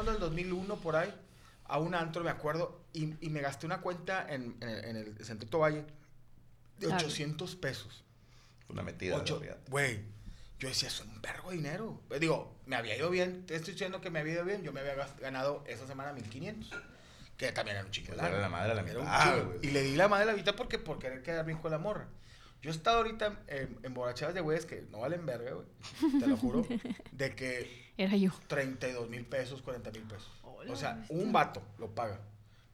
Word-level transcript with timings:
hablando 0.00 0.20
del 0.20 0.30
2001 0.36 0.76
por 0.76 0.96
ahí, 0.96 1.14
a 1.64 1.78
un 1.78 1.94
antro, 1.94 2.24
me 2.24 2.30
acuerdo, 2.30 2.80
y, 2.92 3.14
y 3.24 3.30
me 3.30 3.40
gasté 3.40 3.66
una 3.66 3.80
cuenta 3.80 4.26
en, 4.32 4.56
en, 4.60 4.68
el- 4.68 4.84
en 4.84 4.96
el 4.96 5.24
Centrito 5.24 5.58
Valle 5.60 5.84
de 6.78 6.92
Ah. 6.92 6.96
800 6.96 7.56
pesos. 7.56 8.04
Una 8.68 8.82
metida. 8.82 9.16
de 9.16 9.20
Ocho- 9.22 9.38
realidad. 9.38 9.58
Güey, 9.68 10.00
yo 10.58 10.68
decía, 10.68 10.88
es 10.88 11.00
un 11.00 11.20
vergo 11.22 11.50
de 11.50 11.56
dinero. 11.56 12.00
Eh, 12.10 12.18
Digo, 12.18 12.56
me 12.66 12.76
había 12.76 12.96
ido 12.96 13.10
bien, 13.10 13.46
te 13.46 13.54
estoy 13.56 13.72
diciendo 13.74 14.00
que 14.00 14.10
me 14.10 14.18
había 14.20 14.34
ido 14.34 14.44
bien, 14.44 14.62
yo 14.62 14.72
me 14.72 14.80
había 14.80 14.94
ganado 15.20 15.64
esa 15.66 15.86
semana 15.86 16.12
1500. 16.12 16.70
Que 17.36 17.52
también 17.52 17.76
era 17.78 17.86
un 17.86 17.90
chingo. 17.90 18.12
de 18.12 18.18
Pues 18.18 18.28
era 18.30 18.40
la 18.40 18.48
madre 18.50 18.72
a 18.72 18.74
la 18.74 18.82
mitad, 18.82 19.44
güey. 19.46 19.58
Y 19.62 19.70
le 19.70 19.82
di 19.82 19.96
la 19.96 20.08
madre 20.08 20.24
a 20.24 20.26
la 20.26 20.34
mitad 20.34 20.54
porque 20.56 20.78
por 20.78 20.98
querer 20.98 21.22
quedar 21.22 21.46
bien 21.46 21.58
con 21.58 21.70
la 21.70 21.78
morra. 21.78 22.06
Yo 22.62 22.70
he 22.70 22.74
estado 22.74 22.98
ahorita 22.98 23.40
en, 23.46 23.78
en 23.82 23.94
borrachadas 23.94 24.34
de 24.34 24.42
güeyes 24.42 24.66
que 24.66 24.82
no 24.90 25.00
valen 25.00 25.24
verga, 25.24 25.52
güey. 25.52 25.66
Te 26.20 26.26
lo 26.26 26.36
juro. 26.36 26.66
De 27.12 27.34
que 27.34 27.89
Era 28.00 28.16
yo. 28.16 28.30
32 28.48 29.10
mil 29.10 29.26
pesos, 29.26 29.60
40 29.60 29.90
mil 29.90 30.04
pesos. 30.04 30.30
O 30.42 30.74
sea, 30.74 31.04
un 31.10 31.32
vato 31.32 31.62
lo 31.78 31.94
paga. 31.94 32.18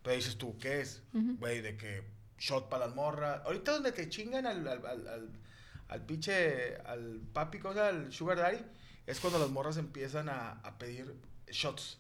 Pero 0.02 0.14
dices 0.14 0.36
tú, 0.36 0.56
¿qué 0.58 0.80
es? 0.80 1.02
Güey, 1.12 1.62
de 1.62 1.76
que 1.76 2.04
shot 2.38 2.68
para 2.68 2.86
las 2.86 2.94
morras. 2.94 3.42
Ahorita 3.44 3.72
donde 3.72 3.90
te 3.90 4.08
chingan 4.08 4.46
al, 4.46 4.66
al, 4.68 4.86
al, 4.86 5.08
al, 5.08 5.28
al 5.88 6.02
pinche, 6.06 6.76
al 6.86 7.20
papi, 7.32 7.58
cosa, 7.58 7.88
al 7.88 8.12
sugar 8.12 8.38
daddy, 8.38 8.58
es 9.04 9.18
cuando 9.18 9.40
las 9.40 9.50
morras 9.50 9.78
empiezan 9.78 10.28
a, 10.28 10.60
a 10.62 10.78
pedir 10.78 11.12
shots. 11.48 11.98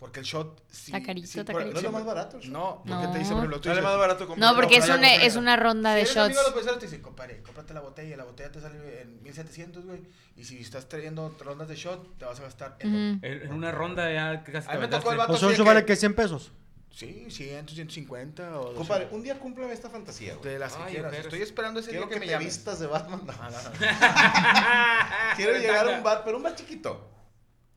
Porque 0.00 0.20
el 0.20 0.24
shot... 0.26 0.62
Sí, 0.70 0.90
Está 0.92 1.06
carito, 1.06 1.26
sí, 1.28 1.38
está 1.40 1.52
por- 1.52 1.60
carito. 1.60 1.74
¿No 1.74 1.78
es 1.78 1.84
lo 1.84 1.92
más 1.92 2.04
barato 2.06 2.38
el 2.38 2.42
shot? 2.42 2.52
No, 2.52 2.82
porque 2.86 3.04
No. 3.06 3.12
te 3.12 3.18
dice, 3.18 3.30
por 3.32 3.38
ejemplo, 3.40 3.60
tú 3.60 3.68
dices- 3.68 3.84
más 3.84 3.98
barato 3.98 4.34
No, 4.38 4.54
porque 4.56 4.76
es 4.78 4.88
una, 4.88 5.14
es 5.16 5.36
una 5.36 5.56
ronda 5.56 5.94
de 5.94 6.06
si 6.06 6.12
eres 6.18 6.38
amigo 6.38 6.40
shots. 6.54 6.64
de 6.66 6.72
te 6.72 6.86
dicen, 6.86 7.02
compadre, 7.02 7.42
cómprate 7.42 7.74
la 7.74 7.80
botella. 7.80 8.16
La 8.16 8.24
botella 8.24 8.50
te 8.50 8.60
sale 8.62 9.02
en 9.02 9.22
1700, 9.22 9.84
güey. 9.84 10.00
Y 10.36 10.44
si 10.44 10.58
estás 10.58 10.88
trayendo 10.88 11.36
rondas 11.38 11.68
de 11.68 11.76
shot, 11.76 12.16
te 12.16 12.24
vas 12.24 12.40
a 12.40 12.44
gastar 12.44 12.76
en 12.80 13.16
Ujú. 13.16 13.26
En 13.26 13.52
una 13.52 13.70
ronda 13.72 14.10
ya 14.10 14.42
casi 14.42 14.70
A 14.70 14.74
mí 14.74 14.80
me 14.80 14.88
tocó 14.88 15.12
el 15.12 15.18
vato 15.18 15.34
de 15.38 15.52
eso 15.54 15.64
vale 15.66 15.84
que 15.84 15.94
100 15.94 16.14
pesos. 16.14 16.50
Sí, 16.90 17.26
100, 17.30 17.68
150 17.68 18.58
o... 18.58 18.74
Compadre, 18.74 19.04
200. 19.04 19.12
un 19.12 19.22
día 19.22 19.38
cúmpleme 19.38 19.72
esta 19.72 19.90
fantasía, 19.90 20.34
güey. 20.34 20.52
De 20.54 20.58
las 20.58 20.74
que 20.76 20.82
Ay, 20.82 20.92
quieras. 20.94 21.14
Estoy 21.14 21.42
esperando 21.42 21.78
ese 21.80 21.90
Quiero 21.90 22.06
día 22.06 22.08
que, 22.08 22.14
que, 22.14 22.20
me 22.20 22.26
te 22.26 22.32
llames. 22.32 22.46
vistas 22.48 22.80
de 22.80 22.86
Batman. 22.86 23.20
No. 23.26 23.32
Ah, 23.40 23.50
no, 23.50 23.62
no. 23.70 25.36
Quiero 25.36 25.58
llegar 25.58 25.86
a 25.88 25.96
un 25.96 26.02
bar, 26.02 26.22
pero 26.24 26.38
un 26.38 26.42
bar 26.42 26.54
chiquito. 26.54 27.06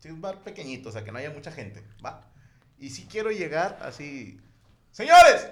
Sí, 0.03 0.09
un 0.09 0.19
bar 0.19 0.39
pequeñito, 0.39 0.89
o 0.89 0.91
sea, 0.91 1.05
que 1.05 1.13
no 1.13 1.17
haya 1.19 1.29
mucha 1.31 1.49
gente, 1.49 1.81
¿va? 2.05 2.27
Y 2.77 2.89
si 2.89 3.05
quiero 3.05 3.31
llegar 3.31 3.79
así... 3.81 4.37
Señores, 4.91 5.47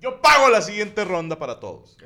yo 0.00 0.22
pago 0.22 0.48
la 0.48 0.62
siguiente 0.62 1.04
ronda 1.04 1.38
para 1.38 1.60
todos. 1.60 1.98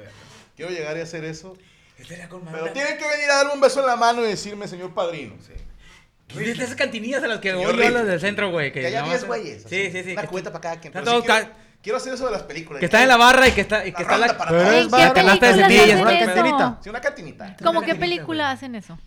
Quiero 0.57 0.73
llegar 0.73 0.97
y 0.97 1.03
hacer 1.03 1.23
eso. 1.25 1.57
Pero 1.97 2.73
tienen 2.73 2.99
que 2.99 3.09
venir 3.09 3.31
a 3.31 3.37
darme 3.37 3.53
un 3.53 3.61
beso 3.61 3.79
en 3.79 3.87
la 3.87 3.95
mano 3.95 4.25
y 4.25 4.27
decirme, 4.27 4.67
señor 4.67 4.93
padrino. 4.93 5.37
Sí. 5.41 6.35
De 6.37 6.51
esas 6.51 6.75
cantinillas 6.75 7.23
a 7.23 7.29
las 7.29 7.39
que 7.39 7.53
Señor 7.53 7.77
voy 7.77 7.85
yo, 7.85 7.91
las 7.91 8.07
del 8.07 8.19
centro, 8.21 8.51
güey. 8.51 8.73
Que 8.73 8.85
haya 8.85 9.03
nada 9.03 9.13
10 9.13 9.21
más- 9.23 9.27
güeyes. 9.29 9.63
Sí, 9.69 9.83
así, 9.87 9.93
sí, 9.93 10.03
sí. 10.03 10.13
Una 10.15 10.23
que- 10.23 10.29
cuenta 10.29 10.51
para 10.51 10.61
cada 10.63 10.81
quien. 10.81 10.89
Está 10.91 10.99
Pero 10.99 11.11
sí 11.13 11.27
todo 11.29 11.37
quiero, 11.37 11.47
ca- 11.53 11.57
quiero 11.81 11.97
hacer 11.99 12.15
eso 12.15 12.27
de 12.27 12.33
las 12.33 12.43
películas. 12.43 12.81
Que 12.81 12.87
está 12.87 13.03
en 13.03 13.09
la 13.09 13.17
barra 13.17 13.47
y 13.47 13.53
que 13.53 13.61
está, 13.61 13.87
y 13.87 13.93
que 13.93 14.03
está 14.03 14.15
ronda 14.15 14.27
la... 14.27 14.37
para 14.37 14.51
Pero 14.51 14.63
todos. 14.65 14.75
es 14.75 14.85
¿En 14.87 14.91
bar- 14.91 15.09
qué 15.13 15.15
canasta 15.21 15.47
de 15.47 15.53
películas 15.53 15.69
cetillas, 15.79 15.95
hacen 15.95 16.01
una 16.09 16.19
eso? 16.19 16.35
cantinita. 16.35 16.79
Sí, 16.83 16.89
una 16.91 17.01
cantinita. 17.01 17.57
¿Cómo 17.63 17.79
Una 17.79 17.87
qué 17.87 17.95
película 17.95 18.51
hacen 18.51 18.75
eso? 18.75 18.99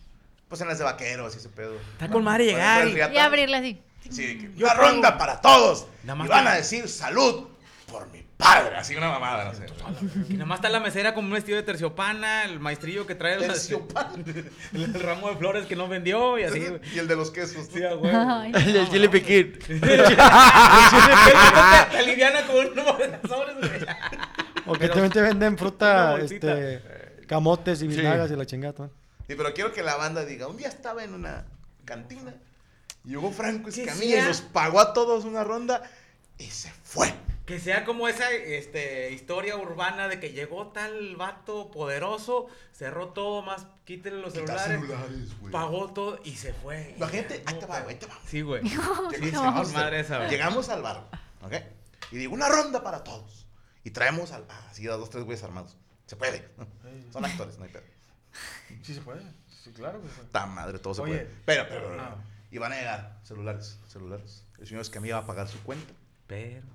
Pues 0.50 0.60
en 0.62 0.68
las 0.68 0.80
de 0.80 0.84
vaqueros 0.84 1.36
y 1.36 1.38
ese 1.38 1.50
pedo. 1.50 1.76
Está 1.94 2.10
con 2.10 2.24
madre 2.24 2.46
llegar 2.46 2.82
ejemplo, 2.88 3.00
y... 3.00 3.02
el 3.08 3.14
Y 3.14 3.18
abrirla 3.20 3.58
así. 3.60 3.82
Sí, 4.10 4.38
que 4.40 4.52
Yo 4.56 4.66
una 4.66 4.74
ronda 4.74 5.18
para 5.18 5.40
todos. 5.40 5.86
Nada 6.04 6.16
más 6.16 6.28
y 6.28 6.30
van 6.30 6.44
que- 6.46 6.50
a 6.50 6.56
decir 6.56 6.88
salud 6.90 7.48
por 7.92 8.10
mi 8.10 8.24
padre. 8.38 8.76
Así 8.78 8.96
una 8.96 9.10
mamada, 9.10 9.46
no 9.46 9.54
sé. 9.54 9.66
Y 10.30 10.34
nada 10.34 10.46
más 10.46 10.58
está 10.60 10.70
la 10.70 10.80
mesera 10.80 11.14
con 11.14 11.26
un 11.26 11.32
vestido 11.32 11.58
de 11.58 11.64
terciopana, 11.64 12.46
el 12.46 12.60
maestrillo 12.60 13.06
que 13.06 13.14
trae 13.14 13.36
el, 13.36 13.42
Terciopana. 13.42 14.12
el 14.74 14.94
ramo 14.96 15.30
de 15.30 15.36
flores 15.38 15.66
que 15.68 15.76
no 15.76 15.88
vendió 15.88 16.40
y 16.40 16.44
así, 16.44 16.60
güey. 16.60 16.82
y 16.96 17.00
el 17.00 17.08
de 17.08 17.16
los 17.16 17.30
quesos. 17.30 17.68
Sí. 17.72 17.82
Ay, 17.84 18.52
El 18.56 18.74
del 18.74 18.90
chile 18.90 19.10
piquín. 19.10 19.60
Te 19.60 19.74
aliviana 21.98 22.42
con 22.48 22.56
un 22.58 22.76
número 22.76 22.98
de 22.98 23.28
sobres, 23.28 23.56
güey. 23.58 23.72
O 24.66 24.74
que 24.74 24.88
también 24.88 25.12
te 25.12 25.22
venden 25.22 25.58
fruta, 25.58 26.18
este, 26.20 26.82
camotes 27.28 27.82
y 27.82 27.88
vinagas 27.88 28.32
y 28.32 28.36
la 28.36 28.46
chingada. 28.46 28.90
Sí, 29.30 29.36
pero 29.36 29.54
quiero 29.54 29.72
que 29.72 29.84
la 29.84 29.96
banda 29.96 30.26
diga, 30.26 30.48
un 30.48 30.58
día 30.58 30.70
estaba 30.70 31.04
en 31.04 31.14
una 31.14 31.46
cantina, 31.86 32.34
llegó 33.04 33.32
Franco 33.32 33.70
Que 33.70 33.84
Escamilla 33.84 34.24
y 34.24 34.28
nos 34.28 34.42
pagó 34.42 34.80
a 34.80 34.92
todos 34.92 35.24
una 35.24 35.44
ronda 35.44 35.84
y 36.40 36.46
se 36.46 36.72
fue. 36.72 37.14
Que 37.46 37.60
sea 37.60 37.86
como 37.86 38.08
esa 38.08 38.32
este, 38.32 39.12
historia 39.12 39.56
urbana 39.56 40.08
de 40.08 40.20
que 40.20 40.32
llegó 40.32 40.70
tal 40.70 41.16
vato 41.16 41.70
poderoso, 41.70 42.48
cerró 42.74 43.10
todo, 43.10 43.44
más 43.44 43.68
quítele 43.86 44.18
los 44.18 44.34
Quitar 44.34 44.58
celulares, 44.62 44.82
celulares, 44.82 45.40
güey. 45.40 45.52
pagó 45.52 45.94
todo 45.94 46.20
y 46.24 46.36
se 46.36 46.52
fue. 46.54 46.96
Imagínate, 46.98 47.44
ahí 47.46 47.54
No, 47.54 47.60
te 47.60 47.66
va, 47.68 47.74
pero- 47.74 47.84
güey, 47.84 47.94
ahí 47.94 48.00
te 48.00 48.06
va. 48.08 48.20
Sí, 48.26 48.42
güey. 48.42 48.64
Llegamos, 48.68 49.14
sí, 49.14 49.22
llegamos, 49.22 49.74
madre 49.74 50.00
esa, 50.00 50.18
güey. 50.18 50.30
llegamos 50.32 50.70
al 50.70 50.82
bar, 50.82 51.08
¿ok? 51.44 51.54
Y 52.12 52.18
digo, 52.18 52.34
una 52.34 52.50
ronda 52.50 52.82
para 52.82 53.04
todos. 53.04 53.46
Y 53.84 53.92
traemos 53.92 54.32
al 54.32 54.48
ah, 54.50 54.70
así 54.72 54.88
a 54.88 54.94
dos, 54.94 55.12
tres 55.12 55.24
güeyes 55.24 55.44
armados. 55.44 55.78
Se 56.08 56.16
puede. 56.16 56.50
Son 57.14 57.24
actores, 57.24 57.60
no 57.60 57.66
hay 57.66 57.70
pedo. 57.70 57.84
Sí 58.84 58.94
se 58.94 59.02
puede. 59.02 59.22
Sí, 59.48 59.72
claro 59.72 60.02
que 60.02 60.08
se 60.08 60.16
puede. 60.16 60.30
Ta 60.30 60.46
madre, 60.46 60.80
todo 60.80 60.94
se 60.94 61.02
Oye. 61.02 61.14
puede. 61.20 61.30
Pero, 61.46 61.66
pero, 61.68 61.90
pero, 61.90 62.02
Ah. 62.02 62.16
Y 62.52 62.58
van 62.58 62.72
a 62.74 62.76
llegar 62.78 63.20
celulares, 63.24 63.78
celulares. 63.88 64.44
El 64.58 64.66
señor 64.68 64.82
Escamilla 64.82 65.18
va 65.18 65.24
a 65.24 65.28
pagar 65.28 65.48
su 65.48 65.60
cuenta. 65.62 65.94
Pero... 66.28 66.66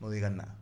no 0.00 0.10
digan 0.10 0.36
nada. 0.36 0.56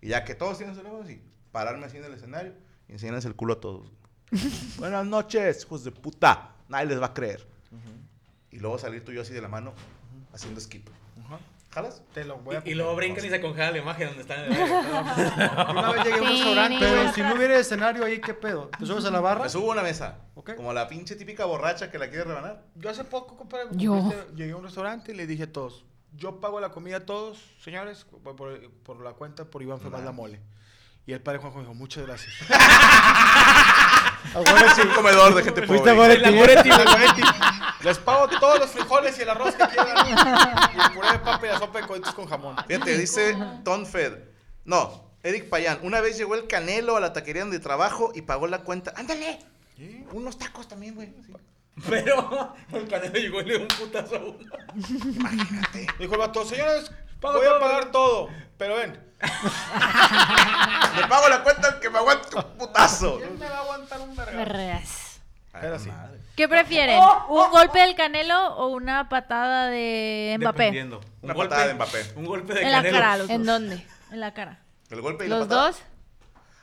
Y 0.00 0.08
ya 0.08 0.24
que 0.24 0.34
todos 0.34 0.58
tienen 0.58 0.76
teléfono, 0.76 1.06
sí, 1.06 1.22
pararme 1.52 1.86
así 1.86 1.96
en 1.96 2.04
el 2.04 2.12
escenario 2.14 2.52
y 2.88 2.92
enseñarles 2.92 3.24
el 3.24 3.34
culo 3.34 3.54
a 3.54 3.60
todos. 3.60 3.90
Buenas 4.78 5.06
noches, 5.06 5.62
hijos 5.64 5.84
de 5.84 5.92
puta. 5.92 6.54
Nadie 6.68 6.86
les 6.86 7.00
va 7.00 7.06
a 7.06 7.14
creer. 7.14 7.46
Y 8.50 8.58
luego 8.58 8.78
salir 8.78 9.04
tú 9.04 9.12
y 9.12 9.16
yo 9.16 9.22
así 9.22 9.32
de 9.32 9.40
la 9.42 9.48
mano, 9.48 9.72
haciendo 10.32 10.60
skip. 10.60 10.88
¿Jalas? 11.76 12.02
Te 12.14 12.24
lo 12.24 12.38
voy 12.38 12.56
a 12.56 12.62
Y, 12.64 12.70
y 12.70 12.74
luego 12.74 12.96
brincan 12.96 13.22
y 13.22 13.28
se 13.28 13.38
congela 13.38 13.70
la 13.70 13.76
imagen 13.76 14.06
donde 14.08 14.22
están 14.22 14.44
en 14.46 14.52
el... 14.52 14.58
Yo 14.66 15.70
una 15.72 15.90
vez 15.92 16.04
llegué 16.04 16.16
a 16.18 16.22
un 16.22 16.28
restaurante, 16.28 16.76
Pero 16.80 17.12
si 17.12 17.20
no 17.20 17.34
hubiera 17.34 17.58
escenario 17.58 18.02
ahí, 18.02 18.18
¿qué 18.18 18.32
pedo? 18.32 18.70
¿Te 18.78 18.86
subes 18.86 19.04
a 19.04 19.10
la 19.10 19.20
barra? 19.20 19.42
Me 19.44 19.50
subo 19.50 19.68
a 19.70 19.72
una 19.74 19.82
mesa. 19.82 20.20
Ok. 20.36 20.54
Como 20.56 20.72
la 20.72 20.88
pinche 20.88 21.16
típica 21.16 21.44
borracha 21.44 21.90
que 21.90 21.98
la 21.98 22.08
quiere 22.08 22.24
rebanar. 22.24 22.62
Yo 22.76 22.88
hace 22.88 23.04
poco, 23.04 23.36
compadre, 23.36 23.66
Yo. 23.72 24.10
llegué 24.34 24.52
a 24.52 24.56
un 24.56 24.62
restaurante 24.64 25.12
y 25.12 25.16
le 25.16 25.26
dije 25.26 25.42
a 25.42 25.52
todos, 25.52 25.84
yo 26.14 26.40
pago 26.40 26.60
la 26.60 26.70
comida 26.70 26.96
a 26.96 27.00
todos, 27.04 27.38
señores, 27.62 28.06
por, 28.24 28.34
por- 28.36 28.70
por 28.82 29.00
la 29.02 29.12
cuenta 29.12 29.44
por 29.44 29.60
Iván 29.62 29.78
Fermás 29.78 30.02
la 30.02 30.12
mole. 30.12 30.40
Y 31.04 31.12
el 31.12 31.20
padre 31.20 31.40
Juanjo 31.40 31.60
dijo, 31.60 31.74
muchas 31.74 32.06
gracias. 32.06 32.34
Ahora 34.34 34.74
sí. 34.74 34.80
Un 34.80 34.94
comedor 34.94 35.34
de 35.34 35.42
gente 35.44 35.66
Fuiste 35.66 35.90
a 35.90 35.94
pobre. 35.94 36.18
Goretti. 36.30 36.70
Les 37.82 37.98
pago 37.98 38.28
todos 38.40 38.58
los 38.58 38.70
frijoles 38.70 39.18
y 39.18 39.22
el 39.22 39.30
arroz 39.30 39.54
que 39.54 39.66
quieran. 39.66 40.06
y 40.06 40.80
el 40.80 40.92
puré 40.92 41.12
de 41.12 41.18
papa 41.18 41.46
y 41.46 41.48
la 41.48 41.58
sopa 41.58 41.80
de 41.80 41.86
coditos 41.86 42.14
con 42.14 42.26
jamón. 42.26 42.56
Fíjate, 42.66 42.96
dice 42.96 43.36
Ton 43.64 43.86
Fed. 43.86 44.18
No, 44.64 45.10
Eric 45.22 45.48
Payán. 45.48 45.80
Una 45.82 46.00
vez 46.00 46.16
llegó 46.16 46.34
el 46.34 46.46
Canelo 46.46 46.96
a 46.96 47.00
la 47.00 47.12
taquería 47.12 47.42
donde 47.42 47.60
trabajo 47.60 48.12
y 48.14 48.22
pagó 48.22 48.46
la 48.46 48.60
cuenta. 48.60 48.92
¡Ándale! 48.96 49.38
Unos 50.12 50.38
tacos 50.38 50.66
también, 50.68 50.94
güey. 50.94 51.12
Sí. 51.26 51.32
Pero 51.90 52.54
el 52.72 52.88
canelo 52.88 53.18
llegó 53.18 53.40
y 53.42 53.44
le 53.44 53.58
dio 53.58 53.62
un 53.62 53.68
putazo 53.68 54.16
a 54.16 54.18
uno. 54.20 54.38
Imagínate. 55.04 55.86
Dijo 55.98 56.14
el 56.14 56.18
vato, 56.18 56.44
señores, 56.46 56.90
Pago 57.20 57.38
voy 57.38 57.46
todo, 57.46 57.56
a 57.56 57.60
pagar 57.60 57.90
todo, 57.90 58.28
pero 58.56 58.76
ven. 58.76 58.92
Le 60.96 61.06
pago 61.06 61.28
la 61.28 61.42
cuenta 61.42 61.68
al 61.68 61.80
que 61.80 61.90
me 61.90 61.98
aguante 61.98 62.36
un 62.36 62.58
putazo. 62.58 63.18
¿Quién 63.18 63.38
me 63.38 63.48
va 63.48 63.56
a 63.56 63.60
aguantar 63.60 64.00
un 64.00 64.16
verga? 64.16 64.36
Berreas. 64.36 65.20
Era 65.54 65.78
¿Qué 66.36 66.48
prefieren? 66.48 67.00
¿Un 67.28 67.50
golpe 67.50 67.78
del 67.80 67.94
Canelo 67.96 68.54
o 68.56 68.68
una 68.68 69.08
patada 69.08 69.68
de 69.68 70.36
Mbappé? 70.38 70.64
Dependiendo. 70.64 71.00
Una 71.22 71.34
patada 71.34 71.66
de 71.66 71.74
Mbappé. 71.74 72.12
Un 72.16 72.26
golpe 72.26 72.52
de 72.54 72.62
En 72.62 72.72
la 72.72 72.78
canelo. 72.82 72.98
cara. 72.98 73.16
¿En 73.28 73.44
dónde? 73.44 73.86
En 74.12 74.20
la 74.20 74.34
cara. 74.34 74.60
El 74.90 75.00
golpe 75.00 75.24
y 75.24 75.28
la 75.28 75.38
¿Los 75.38 75.48
patada. 75.48 75.66
dos? 75.68 75.82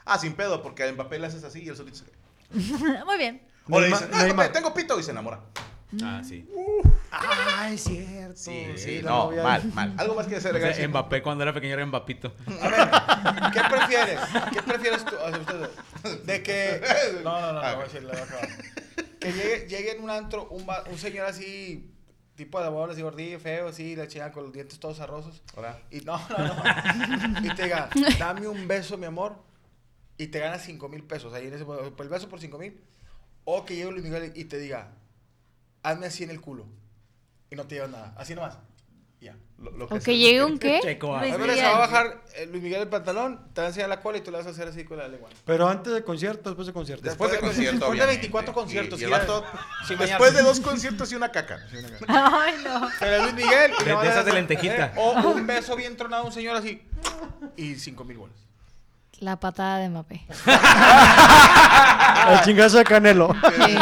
Ah, 0.06 0.20
sin 0.20 0.34
pedo, 0.34 0.62
porque 0.62 0.84
a 0.84 0.92
Mbappé 0.92 1.18
le 1.20 1.28
haces 1.28 1.44
así 1.44 1.64
y 1.64 1.70
él 1.70 1.76
solito 1.76 1.98
se 1.98 2.06
cae. 2.06 3.04
Muy 3.06 3.18
bien. 3.18 3.42
O 3.70 3.80
le 3.80 3.88
dicen, 3.88 4.12
Neymar. 4.12 4.34
Mbappé, 4.34 4.50
tengo 4.50 4.74
pito 4.74 5.00
y 5.00 5.04
se 5.04 5.12
enamora. 5.12 5.40
Ah, 6.04 6.22
sí. 6.28 6.48
Ah, 7.12 7.70
es 7.72 7.84
cierto. 7.84 8.36
Sí, 8.36 9.02
la 9.02 9.10
no, 9.12 9.26
novia- 9.26 9.44
mal, 9.44 9.64
mal. 9.74 9.94
Algo 9.98 10.16
más 10.16 10.28
que 10.28 10.36
hacer, 10.38 10.56
O 10.56 10.60
sea? 10.60 10.88
Mbappé 10.88 11.22
cuando 11.24 11.44
era 11.44 11.54
pequeño 11.54 11.74
era 11.74 11.86
Mbapito. 11.86 12.34
A 12.62 12.70
ver, 12.70 13.52
¿qué 13.54 13.62
prefieres? 13.70 14.20
¿Qué 14.54 14.62
prefieres 14.62 15.06
tú? 15.06 15.16
O 15.16 15.30
sea, 15.30 15.38
ustedes, 15.40 16.26
de 16.26 16.44
que. 16.44 16.82
No, 17.24 17.40
no, 17.42 17.54
no, 17.54 17.62
no, 17.62 17.76
voy 17.76 17.82
a 17.82 17.84
decir, 17.86 18.02
le 18.04 18.10
voy 18.10 18.20
a 18.20 18.24
acabar. 18.24 18.50
Que 19.24 19.32
llegue, 19.32 19.68
llegue 19.68 19.92
en 19.94 20.04
un 20.04 20.10
antro 20.10 20.50
un, 20.50 20.68
un 20.92 20.98
señor 20.98 21.26
así, 21.26 21.90
tipo 22.36 22.60
de 22.60 22.66
abuelo, 22.66 22.92
así 22.92 23.02
gordillo, 23.02 23.40
feo, 23.40 23.70
así, 23.70 23.96
la 23.96 24.08
chica 24.08 24.32
con 24.32 24.44
los 24.44 24.54
dientes 24.54 24.80
todos 24.80 25.00
arrosos. 25.00 25.42
Ahora. 25.56 25.82
Y 25.92 26.02
no, 26.02 26.20
no, 26.30 26.38
no. 26.38 27.46
Y 27.46 27.56
te 27.56 27.64
diga, 27.64 27.90
dame 28.20 28.48
un 28.48 28.68
beso, 28.68 28.98
mi 28.98 29.06
amor. 29.06 29.38
Y 30.18 30.28
te 30.28 30.40
ganas 30.40 30.62
5 30.64 30.90
mil 30.90 31.04
pesos. 31.04 31.34
Ahí 31.34 31.48
en 31.48 31.54
ese, 31.54 31.64
el 31.64 32.10
beso 32.10 32.30
por 32.30 32.40
5 32.40 32.58
mil. 32.58 32.80
O 33.46 33.66
que 33.66 33.76
llegue 33.76 33.92
Luis 33.92 34.04
Miguel 34.04 34.32
y 34.36 34.46
te 34.46 34.58
diga, 34.58 34.92
hazme 35.82 36.08
así 36.08 36.24
en 36.24 36.30
el 36.30 36.42
culo. 36.42 36.66
Y 37.50 37.56
no 37.56 37.66
te 37.66 37.76
llevas 37.76 37.92
nada. 37.92 38.14
Así 38.18 38.36
nomás. 38.36 38.58
Ya. 39.24 39.36
Lo, 39.58 39.72
lo 39.72 39.86
¿O 39.86 39.88
sea. 39.88 40.00
que 40.02 40.18
llegue 40.18 40.44
un 40.44 40.60
qué? 40.60 40.82
Checo, 40.84 41.18
Luis 41.18 41.34
A 41.34 41.38
ver, 41.38 41.48
se 41.50 41.56
Miguel. 41.56 41.66
va 41.66 41.76
a 41.76 41.80
bajar 41.80 42.22
eh, 42.36 42.46
Luis 42.48 42.62
Miguel 42.62 42.82
el 42.82 42.90
pantalón, 42.90 43.48
te 43.54 43.62
va 43.62 43.68
a 43.68 43.70
enseñar 43.70 43.88
la 43.88 44.02
cola 44.02 44.18
y 44.18 44.22
tú 44.22 44.30
le 44.32 44.38
vas 44.38 44.48
a 44.48 44.50
hacer 44.50 44.68
así 44.68 44.84
con 44.84 44.98
la 44.98 45.08
lengua. 45.08 45.30
Pero 45.46 45.70
antes 45.70 45.94
de 45.94 46.04
concierto, 46.04 46.50
después 46.50 46.68
de 46.68 46.74
concierto. 46.74 47.06
Después 47.06 47.32
de 47.32 47.40
concierto, 47.40 47.72
Después 47.72 47.92
de 47.92 48.04
obviamente. 48.04 48.20
24 48.22 48.54
conciertos, 48.54 49.00
Y, 49.02 49.06
y 49.06 49.08
después 49.08 49.98
bañarse. 50.00 50.34
de 50.38 50.44
dos 50.44 50.60
conciertos 50.60 51.12
y 51.12 51.16
una 51.16 51.32
caca. 51.32 51.66
Ay, 52.08 52.56
no. 52.66 52.90
Pero 53.00 53.24
Luis 53.24 53.34
Miguel. 53.36 53.72
y 53.80 53.84
De- 53.86 53.96
de 53.96 54.08
esas 54.10 54.26
de 54.26 54.34
lentejita. 54.34 54.88
eh, 54.88 54.92
o 54.98 55.12
un 55.30 55.48
beso 55.48 55.76
bien 55.78 55.96
tronado 55.96 56.24
a 56.24 56.26
un 56.26 56.34
señor 56.34 56.58
así. 56.58 56.82
Y 57.56 57.76
5 57.76 58.04
mil 58.04 58.18
bolas. 58.18 58.36
La 59.24 59.40
patada 59.40 59.78
de 59.78 59.88
Mapé. 59.90 60.26
El 62.30 62.42
chingazo 62.42 62.78
de 62.78 62.84
Canelo. 62.84 63.34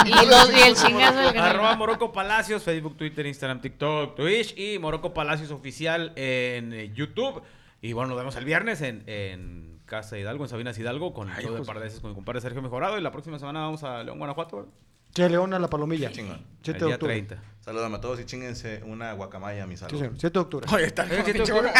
y, 0.05 0.25
los- 0.27 0.53
y 0.53 0.61
el 0.61 0.75
chingazo 0.75 1.17
del 1.19 1.38
Arroba 1.39 1.61
canal. 1.69 1.77
Morocco 1.77 2.11
Palacios, 2.11 2.61
Facebook, 2.63 2.95
Twitter, 2.97 3.25
Instagram, 3.25 3.59
TikTok, 3.59 4.15
Twitch 4.15 4.55
y 4.57 4.77
Morocco 4.79 5.13
Palacios 5.13 5.49
Oficial 5.51 6.13
en 6.15 6.73
eh, 6.73 6.91
YouTube. 6.93 7.41
Y 7.81 7.93
bueno, 7.93 8.09
nos 8.09 8.17
vemos 8.19 8.35
el 8.35 8.45
viernes 8.45 8.81
en, 8.81 9.03
en 9.07 9.79
Casa 9.85 10.17
Hidalgo, 10.17 10.43
en 10.43 10.49
Sabinas 10.49 10.77
Hidalgo, 10.77 11.11
con 11.13 11.29
el 11.31 11.44
show 11.44 11.55
de 11.55 11.63
Pardeses 11.63 11.99
con 12.01 12.11
mi 12.11 12.15
compadre 12.15 12.41
Sergio 12.41 12.61
Mejorado. 12.61 12.97
Y 12.97 13.01
la 13.01 13.11
próxima 13.11 13.39
semana 13.39 13.61
vamos 13.61 13.83
a 13.83 14.03
León, 14.03 14.19
Guanajuato. 14.19 14.67
Che, 15.13 15.27
León 15.27 15.53
a 15.53 15.59
la 15.59 15.67
palomilla. 15.69 16.11
Chingón. 16.11 16.45
7 16.63 16.79
el 16.79 16.87
de 16.87 16.94
octubre. 16.94 17.13
30. 17.15 17.44
Saludame 17.61 17.97
a 17.97 18.01
todos 18.01 18.19
y 18.19 18.25
chinguense 18.25 18.81
una 18.85 19.11
guacamaya 19.13 19.63
a 19.63 19.67
mi 19.67 19.75
Sí, 19.75 19.81
salud. 19.81 19.97
señor. 19.99 20.13
7 20.17 20.33
de 20.33 20.39
octubre. 20.39 20.67
Oye, 20.71 20.85
está 20.85 21.03
sí, 21.05 21.09
pinche 21.25 21.44
te- 21.44 21.51
boca. 21.51 21.73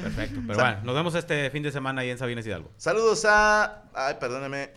Perfecto. 0.00 0.40
Pero 0.46 0.58
bueno, 0.58 0.80
nos 0.84 0.94
vemos 0.94 1.14
este 1.14 1.50
fin 1.50 1.62
de 1.62 1.72
semana 1.72 2.02
ahí 2.02 2.10
en 2.10 2.18
Sabinas 2.18 2.46
Hidalgo. 2.46 2.70
Saludos 2.76 3.24
a. 3.26 3.84
Ay, 3.94 4.16
perdóneme. 4.20 4.70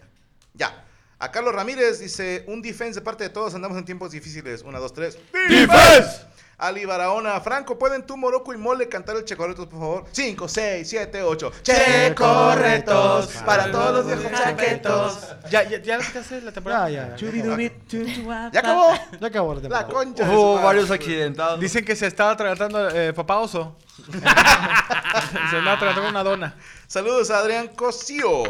Ya. 0.53 0.83
A 1.19 1.31
Carlos 1.31 1.53
Ramírez 1.53 1.99
dice: 1.99 2.43
Un 2.47 2.61
defense 2.61 2.99
de 2.99 3.03
parte 3.03 3.23
de 3.23 3.29
todos. 3.29 3.53
Andamos 3.55 3.77
en 3.77 3.85
tiempos 3.85 4.11
difíciles. 4.11 4.61
Una, 4.61 4.79
dos, 4.79 4.93
tres. 4.93 5.17
¡Defense! 5.49 6.25
Ali 6.59 6.85
Barahona. 6.85 7.39
Franco, 7.39 7.77
¿pueden 7.77 8.03
tú, 8.03 8.17
Morocco 8.17 8.51
y 8.51 8.57
Mole 8.57 8.89
cantar 8.89 9.15
el 9.15 9.25
Checorretos, 9.25 9.67
por 9.67 9.79
favor? 9.79 10.05
Cinco, 10.11 10.47
seis, 10.47 10.89
siete, 10.89 11.21
ocho. 11.21 11.51
Checorretos. 11.61 13.27
Para 13.45 13.71
todos 13.71 13.93
los 13.93 14.07
viejos 14.07 14.31
chaquetos. 14.39 15.19
Ya, 15.51 15.63
ya, 15.63 15.77
ya 15.79 15.99
te 15.99 16.17
hace 16.19 16.41
la 16.41 16.51
temporada. 16.51 16.89
Ya, 16.89 17.15
ya. 17.15 17.27
Ya, 17.27 18.51
¿Ya 18.51 18.59
acabó? 18.59 18.93
ya 19.19 19.27
acabó 19.27 19.53
la 19.53 19.61
La 19.61 19.61
temporada. 19.61 19.87
concha. 19.87 20.23
de 20.23 20.29
su 20.31 20.35
Hubo 20.35 20.53
madre. 20.55 20.65
varios 20.65 20.91
accidentados. 20.91 21.59
Dicen 21.59 21.85
que 21.85 21.95
se 21.95 22.07
estaba 22.07 22.35
tratando 22.35 22.89
eh, 22.89 23.13
papá 23.13 23.37
oso. 23.37 23.75
se 24.11 25.55
andaba 25.57 25.77
tratando 25.79 26.09
una 26.09 26.23
dona. 26.23 26.55
Saludos 26.87 27.29
a 27.29 27.37
Adrián 27.39 27.67
Cosío. 27.69 28.43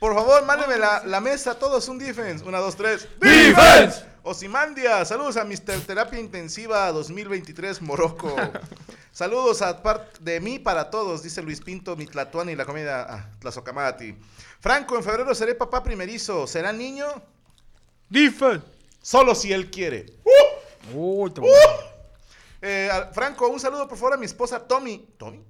Por 0.00 0.14
favor, 0.14 0.44
mándeme 0.46 0.78
la, 0.78 1.02
la 1.04 1.20
mesa, 1.20 1.54
todos 1.54 1.86
un 1.88 1.98
defense. 1.98 2.44
Una, 2.44 2.58
dos, 2.58 2.76
tres. 2.76 3.06
¡Defense! 3.20 4.04
Osimandia, 4.24 5.04
saludos 5.04 5.36
a 5.36 5.44
Mr. 5.44 5.80
Terapia 5.84 6.20
Intensiva 6.20 6.92
2023 6.92 7.82
Morocco. 7.82 8.36
saludos 9.12 9.62
a 9.62 9.82
parte 9.82 10.18
de 10.20 10.38
mí 10.38 10.60
para 10.60 10.90
todos, 10.90 11.24
dice 11.24 11.42
Luis 11.42 11.60
Pinto, 11.60 11.96
mi 11.96 12.06
Tlatuani 12.06 12.52
y 12.52 12.56
la 12.56 12.64
comida 12.64 13.04
ah, 13.08 13.30
Tlazocamati. 13.40 14.16
Franco, 14.60 14.96
en 14.96 15.02
febrero 15.02 15.34
seré 15.34 15.56
papá 15.56 15.82
primerizo. 15.82 16.46
¿Será 16.46 16.72
niño? 16.72 17.06
Defense. 18.08 18.64
Solo 19.00 19.34
si 19.34 19.52
él 19.52 19.72
quiere. 19.72 20.06
Uy, 20.94 21.30
te 21.32 21.42
Eh, 22.62 22.90
Franco, 23.12 23.48
un 23.48 23.58
saludo 23.58 23.88
por 23.88 23.98
favor 23.98 24.14
a 24.14 24.16
mi 24.16 24.26
esposa 24.26 24.60
Tommy. 24.60 25.04
¿Tommy? 25.18 25.44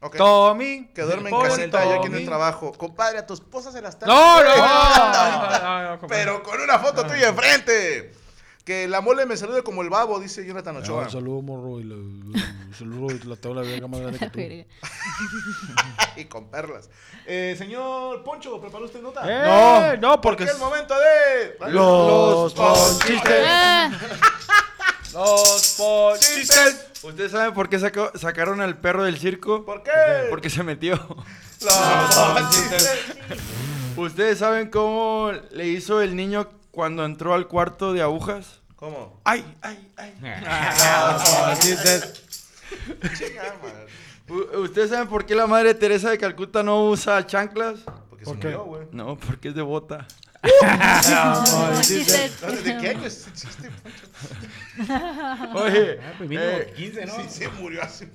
Ok. 0.00 0.16
Tommy. 0.16 0.90
Que 0.94 1.00
duerme 1.00 1.30
en 1.30 1.40
casita 1.40 1.82
ya 1.82 1.96
aquí 1.96 2.08
en 2.08 2.14
el 2.14 2.26
trabajo. 2.26 2.72
Compadre, 2.72 3.18
a 3.18 3.26
tu 3.26 3.32
esposa 3.32 3.72
se 3.72 3.80
la 3.80 3.88
está. 3.88 4.04
No, 4.04 4.44
no, 4.44 4.54
no, 4.54 4.58
no, 4.58 5.60
no, 5.60 5.96
no, 5.96 6.06
Pero 6.08 6.42
con 6.42 6.60
una 6.60 6.78
foto 6.78 7.06
tuya 7.06 7.28
enfrente. 7.28 8.17
Que 8.68 8.86
la 8.86 9.00
mole 9.00 9.24
me 9.24 9.34
salude 9.34 9.62
como 9.62 9.80
el 9.80 9.88
babo, 9.88 10.20
dice 10.20 10.44
Jonathan 10.44 10.76
Ochoa. 10.76 11.04
Un 11.04 11.10
saludo, 11.10 11.40
morro. 11.40 11.80
Y 11.80 11.84
la, 11.84 11.96
saludo 12.76 13.14
y 13.16 13.26
la 13.26 13.34
tengo 13.36 13.54
la 13.54 13.62
verga 13.62 13.86
más 13.88 13.98
grande 13.98 14.18
que 14.18 14.28
tú. 14.28 14.38
Y 16.16 16.26
con 16.26 16.50
perlas. 16.50 16.90
Eh, 17.24 17.54
señor 17.56 18.22
Poncho, 18.24 18.60
¿preparó 18.60 18.84
usted 18.84 19.00
nota? 19.00 19.22
Eh, 19.24 19.96
no, 20.02 20.20
Porque 20.20 20.44
porque 20.44 20.44
es 20.44 20.50
el 20.50 20.58
momento 20.58 20.94
de. 20.98 21.72
Los 21.72 22.52
ponchistes. 22.52 23.46
Ah, 23.46 23.90
los 25.14 25.74
ponchistes. 25.78 26.88
¿Ustedes 27.04 27.32
saben 27.32 27.54
por 27.54 27.70
qué 27.70 27.78
sacó- 27.78 28.12
sacaron 28.18 28.60
al 28.60 28.76
perro 28.76 29.04
del 29.04 29.16
circo? 29.16 29.64
¿Por 29.64 29.82
qué? 29.82 29.92
Porque 30.28 30.50
se 30.50 30.62
metió. 30.62 30.94
Los 31.62 32.14
ponchistes. 32.14 33.00
¿Ustedes 33.96 34.38
saben 34.40 34.68
cómo 34.68 35.32
le 35.52 35.68
hizo 35.68 36.02
el 36.02 36.16
niño 36.16 36.50
cuando 36.70 37.06
entró 37.06 37.32
al 37.32 37.48
cuarto 37.48 37.94
de 37.94 38.02
agujas? 38.02 38.57
¿Cómo? 38.78 39.20
¡Ay, 39.24 39.44
ay, 39.62 39.90
ay! 39.96 40.14
Chinga, 43.18 43.54
madre. 43.62 43.86
U- 44.28 44.58
¿Ustedes 44.60 44.90
saben 44.90 45.08
por 45.08 45.24
qué 45.26 45.34
la 45.34 45.46
madre 45.46 45.74
Teresa 45.74 46.10
de 46.10 46.18
Calcuta 46.18 46.62
no 46.62 46.84
usa 46.86 47.26
chanclas? 47.26 47.80
Porque 48.08 48.24
¿Por 48.24 48.34
se 48.34 48.40
qué? 48.40 48.46
murió, 48.48 48.64
güey. 48.64 48.82
No, 48.92 49.16
porque 49.16 49.48
es 49.48 49.54
de 49.54 49.62
bota. 49.62 50.06
chistes. 51.80 52.40
¿De 52.64 52.76
qué 52.78 52.88
año 52.90 53.04
es 53.06 53.16
ese 53.26 53.32
chiste? 53.32 53.70
Oye, 55.54 55.98
Pues 56.18 56.28
mínimo 56.30 56.42
eh, 56.48 56.72
15, 56.76 57.06
¿no? 57.06 57.14
Sí, 57.16 57.22
se 57.28 57.48
murió 57.48 57.82
hace 57.82 58.04
un 58.04 58.12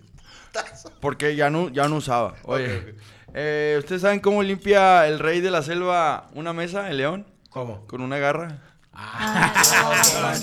putazo. 0.52 0.92
porque 1.02 1.36
ya 1.36 1.50
no, 1.50 1.70
ya 1.70 1.88
no 1.90 1.98
usaba. 1.98 2.36
Oye, 2.44 2.78
Ok, 2.78 2.84
ok. 2.90 2.96
eh, 3.34 3.76
¿ustedes 3.80 4.02
saben 4.02 4.20
cómo 4.22 4.42
limpia 4.44 5.08
el 5.08 5.20
rey 5.20 5.42
de 5.42 5.52
la 5.52 5.62
selva 5.62 6.30
una 6.34 6.54
mesa, 6.54 6.90
el 6.90 6.98
león? 6.98 7.26
¿Cómo? 7.50 7.86
Con 7.88 8.02
una 8.02 8.18
garra. 8.18 8.60
Ah, 8.94 10.34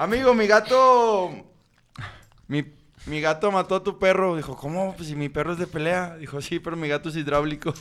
Amigo, 0.00 0.34
mi 0.34 0.46
gato. 0.46 1.30
Mi, 2.46 2.64
mi 3.06 3.20
gato 3.20 3.50
mató 3.50 3.76
a 3.76 3.82
tu 3.82 3.98
perro. 3.98 4.36
Dijo, 4.36 4.56
¿cómo? 4.56 4.94
Pues 4.94 5.08
si 5.08 5.16
mi 5.16 5.28
perro 5.28 5.52
es 5.54 5.58
de 5.58 5.66
pelea. 5.66 6.16
Dijo, 6.16 6.40
sí, 6.40 6.58
pero 6.60 6.76
mi 6.76 6.88
gato 6.88 7.08
es 7.08 7.16
hidráulico. 7.16 7.72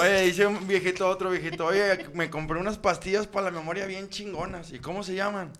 Oye, 0.00 0.22
dice 0.22 0.46
un 0.46 0.66
viejito 0.66 1.08
otro 1.08 1.30
viejito, 1.30 1.66
oye, 1.66 2.08
me 2.14 2.28
compré 2.28 2.58
unas 2.58 2.78
pastillas 2.78 3.26
para 3.26 3.46
la 3.46 3.52
memoria 3.52 3.86
bien 3.86 4.08
chingonas. 4.08 4.72
¿Y 4.72 4.78
cómo 4.80 5.02
se 5.04 5.14
llaman? 5.14 5.52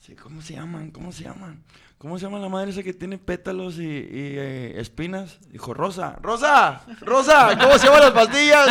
Sí, 0.00 0.14
¿cómo 0.14 0.42
se 0.42 0.54
llaman? 0.54 0.90
¿Cómo 0.90 1.12
se 1.12 1.24
llaman? 1.24 1.62
¿Cómo 1.96 2.18
se 2.18 2.24
llama 2.24 2.40
la 2.40 2.48
madre 2.48 2.72
esa 2.72 2.82
que 2.82 2.92
tiene 2.92 3.16
pétalos 3.16 3.78
y, 3.78 3.86
eh, 3.86 4.74
espinas? 4.80 5.38
Dijo, 5.52 5.72
Rosa. 5.72 6.18
¡Rosa! 6.20 6.82
¡Rosa! 7.00 7.56
¿Cómo 7.56 7.78
se 7.78 7.86
llaman 7.86 8.00
las 8.00 8.10
pastillas? 8.10 8.66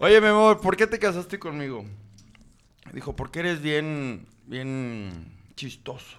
Oye, 0.00 0.20
mi 0.20 0.28
amor, 0.28 0.60
¿por 0.60 0.76
qué 0.76 0.86
te 0.86 0.96
casaste 0.96 1.40
conmigo? 1.40 1.84
Dijo, 2.92 3.16
porque 3.16 3.40
eres 3.40 3.60
bien, 3.60 4.28
bien 4.46 5.34
chistoso. 5.56 6.16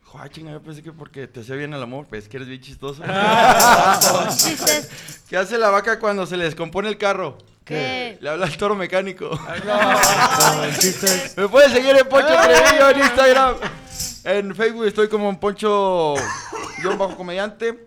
Dijo, 0.00 0.18
ah, 0.18 0.28
chinga, 0.30 0.52
yo 0.52 0.62
pensé 0.62 0.82
que 0.82 0.90
porque 0.92 1.26
te 1.26 1.40
hacía 1.40 1.54
bien 1.56 1.74
el 1.74 1.82
amor, 1.82 2.06
pues 2.08 2.30
que 2.30 2.38
eres 2.38 2.48
bien 2.48 2.62
chistoso. 2.62 3.02
chistes. 4.30 4.88
¿Qué 5.28 5.36
hace 5.36 5.58
la 5.58 5.68
vaca 5.68 5.98
cuando 5.98 6.24
se 6.24 6.38
le 6.38 6.44
descompone 6.44 6.88
el 6.88 6.96
carro? 6.96 7.36
¿Qué? 7.62 8.16
Le 8.22 8.30
habla 8.30 8.46
al 8.46 8.56
toro 8.56 8.74
mecánico. 8.74 9.28
Me 11.36 11.46
puedes 11.48 11.70
seguir 11.70 11.94
en 11.94 12.08
Poncho 12.08 12.34
Trevillo 12.42 12.88
en 12.88 12.98
Instagram. 13.00 13.56
En 14.24 14.54
Facebook 14.54 14.86
estoy 14.86 15.08
como 15.08 15.28
en 15.28 15.36
Poncho 15.36 16.14
guion 16.78 16.96
bajo 16.96 17.18
comediante. 17.18 17.86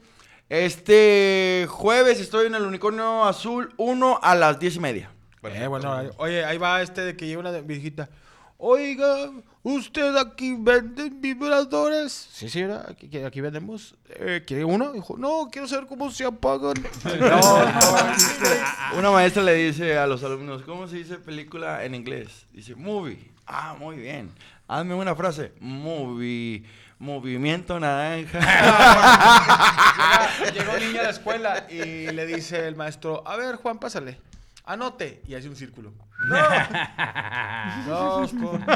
Este 0.56 1.66
jueves 1.70 2.20
estoy 2.20 2.48
en 2.48 2.56
el 2.56 2.64
Unicornio 2.64 3.24
Azul 3.24 3.74
1 3.78 4.20
a 4.22 4.36
las 4.36 4.60
10 4.60 4.76
y 4.76 4.80
media. 4.82 5.10
Eh, 5.44 5.66
bueno, 5.66 5.94
ahí- 5.94 6.10
oye, 6.18 6.44
ahí 6.44 6.58
va 6.58 6.82
este 6.82 7.00
de 7.06 7.16
que 7.16 7.26
lleva 7.26 7.40
una 7.40 7.52
viejita. 7.62 8.10
Oiga, 8.58 9.32
¿usted 9.64 10.14
aquí 10.18 10.58
vende 10.60 11.10
vibradores? 11.10 12.28
Sí, 12.34 12.50
señora, 12.50 12.86
aquí, 12.90 13.06
aquí- 13.08 13.20
aquí 13.24 13.40
vendemos. 13.40 13.96
Eh, 14.10 14.44
¿Quiere 14.46 14.66
uno? 14.66 14.92
Dijo, 14.92 15.16
no, 15.18 15.48
quiero 15.50 15.70
saber 15.70 15.86
cómo 15.88 16.12
se 16.12 16.26
apagan. 16.26 16.74
Una 18.98 19.10
maestra 19.10 19.44
le 19.44 19.54
dice 19.54 19.98
a 19.98 20.06
los 20.06 20.22
alumnos, 20.22 20.64
¿cómo 20.64 20.86
se 20.90 20.98
dice 20.98 21.16
película 21.16 21.86
en 21.86 21.96
inglés? 21.96 22.46
Dice, 22.52 22.76
movie. 22.76 23.32
Ah, 23.48 23.78
muy 23.80 23.96
bien. 23.96 24.30
Hazme 24.68 24.96
una 24.96 25.16
frase. 25.16 25.54
Movie. 25.62 26.64
Movimiento 27.02 27.80
naranja. 27.80 28.40
Llegó 30.54 30.74
un 30.74 30.80
niño 30.80 31.00
a 31.00 31.04
la 31.06 31.10
escuela 31.10 31.66
y 31.68 32.12
le 32.12 32.28
dice 32.28 32.68
el 32.68 32.76
maestro, 32.76 33.28
a 33.28 33.36
ver, 33.38 33.56
Juan, 33.56 33.80
pásale. 33.80 34.20
Anote. 34.66 35.24
Y 35.28 35.34
hace 35.34 35.50
un 35.50 35.56
círculo. 35.56 35.94
Dos 37.88 38.32
con... 38.34 38.64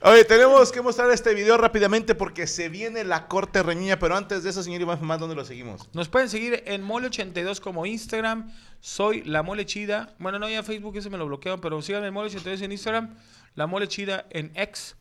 Oye, 0.00 0.24
tenemos 0.24 0.72
que 0.72 0.80
mostrar 0.80 1.10
este 1.10 1.34
video 1.34 1.58
rápidamente 1.58 2.14
porque 2.14 2.46
se 2.46 2.70
viene 2.70 3.04
la 3.04 3.28
corte 3.28 3.62
reñiña, 3.62 3.98
pero 3.98 4.16
antes 4.16 4.42
de 4.42 4.48
eso, 4.48 4.62
señor 4.62 4.80
Iván 4.80 5.04
más 5.04 5.20
¿dónde 5.20 5.36
lo 5.36 5.44
seguimos? 5.44 5.90
Nos 5.92 6.08
pueden 6.08 6.30
seguir 6.30 6.62
en 6.64 6.88
Mole82 6.88 7.60
como 7.60 7.84
Instagram. 7.84 8.50
Soy 8.80 9.22
La 9.24 9.42
Mole 9.42 9.66
Chida. 9.66 10.14
Bueno, 10.18 10.38
no, 10.38 10.48
ya 10.48 10.62
Facebook 10.62 10.96
ese 10.96 11.10
me 11.10 11.18
lo 11.18 11.26
bloquearon, 11.26 11.60
pero 11.60 11.82
síganme 11.82 12.06
en 12.06 12.14
Mole82 12.14 12.62
en 12.62 12.72
Instagram. 12.72 13.14
La 13.54 13.66
Mole 13.66 13.86
Chida 13.86 14.24
en 14.30 14.50
X. 14.54 14.96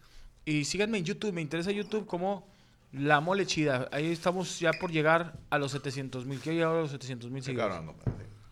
Y 0.50 0.66
síganme 0.66 0.98
en 0.98 1.06
YouTube. 1.06 1.32
Me 1.34 1.42
interesa 1.42 1.72
YouTube 1.72 2.06
como 2.08 2.48
La 2.92 3.20
Mole 3.20 3.46
Chida. 3.46 3.88
Ahí 3.92 4.12
estamos 4.12 4.60
ya 4.60 4.72
por 4.74 4.92
llegar 4.92 5.34
a 5.52 5.58
los 5.60 5.72
700 5.74 6.26
mil. 6.26 6.40
Quiero 6.40 6.58
llegar 6.58 6.76
a 6.76 6.82
los 6.82 6.92
700 6.92 7.30
mil 7.30 7.44
Sí, 7.44 7.48
seguidores. 7.48 7.78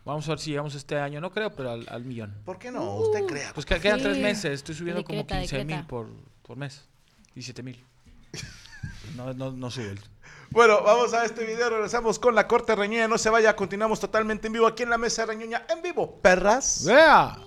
Vamos 0.06 0.26
a 0.28 0.32
ver 0.32 0.40
si 0.40 0.52
llegamos 0.52 0.76
este 0.76 0.98
año. 1.00 1.20
No 1.20 1.32
creo, 1.32 1.50
pero 1.56 1.72
al, 1.72 1.88
al 1.90 2.04
millón. 2.06 2.36
¿Por 2.46 2.60
qué 2.60 2.72
no? 2.72 2.96
Usted 2.98 3.26
crea. 3.26 3.52
Pues 3.54 3.66
que 3.66 3.80
quedan 3.80 3.98
Sí. 3.98 4.04
tres 4.06 4.18
meses. 4.20 4.52
Estoy 4.52 4.76
subiendo 4.76 5.04
como 5.04 5.18
Decreta, 5.24 5.40
15 5.42 5.66
mil 5.66 5.86
por, 5.88 6.08
por 6.44 6.56
mes. 6.58 6.86
17 7.34 7.64
mil. 7.64 7.84
No, 9.16 9.34
no, 9.34 9.52
no 9.52 9.72
sube. 9.72 9.92
el- 9.92 10.00
Bueno, 10.52 10.84
vamos 10.84 11.14
a 11.14 11.26
este 11.26 11.44
video. 11.46 11.70
Regresamos 11.72 12.20
con 12.20 12.36
la 12.36 12.48
corte 12.48 12.76
reñoña. 12.76 13.08
No 13.08 13.18
se 13.18 13.30
vaya. 13.32 13.56
Continuamos 13.56 14.00
totalmente 14.00 14.48
en 14.48 14.54
vivo 14.54 14.68
aquí 14.68 14.84
en 14.84 14.92
la 14.92 14.98
mesa 15.00 15.26
reñoña. 15.26 15.66
En 15.70 15.82
vivo, 15.82 16.20
perras. 16.22 16.84
¡Vea! 16.86 17.38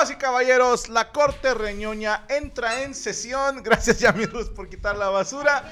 Damas 0.00 0.16
y 0.16 0.16
caballeros, 0.16 0.88
la 0.88 1.12
corte 1.12 1.52
reñoña 1.52 2.24
entra 2.30 2.84
en 2.84 2.94
sesión. 2.94 3.62
Gracias, 3.62 4.00
Yami 4.00 4.24
Roots, 4.24 4.48
por 4.48 4.70
quitar 4.70 4.96
la 4.96 5.10
basura. 5.10 5.62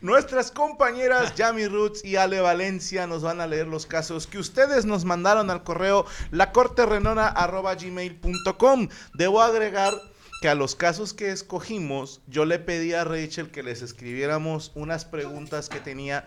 Nuestras 0.00 0.50
compañeras 0.50 1.34
Yami 1.34 1.66
Roots 1.66 2.02
y 2.02 2.16
Ale 2.16 2.40
Valencia 2.40 3.06
nos 3.06 3.22
van 3.22 3.42
a 3.42 3.46
leer 3.46 3.66
los 3.66 3.84
casos 3.84 4.26
que 4.26 4.38
ustedes 4.38 4.86
nos 4.86 5.04
mandaron 5.04 5.50
al 5.50 5.64
correo 5.64 6.06
lacorterrenona.gmail.com. 6.30 8.88
Debo 9.12 9.42
agregar 9.42 9.92
que 10.40 10.48
a 10.48 10.54
los 10.54 10.74
casos 10.74 11.12
que 11.12 11.30
escogimos, 11.30 12.22
yo 12.26 12.46
le 12.46 12.58
pedí 12.58 12.94
a 12.94 13.04
Rachel 13.04 13.50
que 13.50 13.62
les 13.62 13.82
escribiéramos 13.82 14.72
unas 14.74 15.04
preguntas 15.04 15.68
que 15.68 15.80
tenía, 15.80 16.26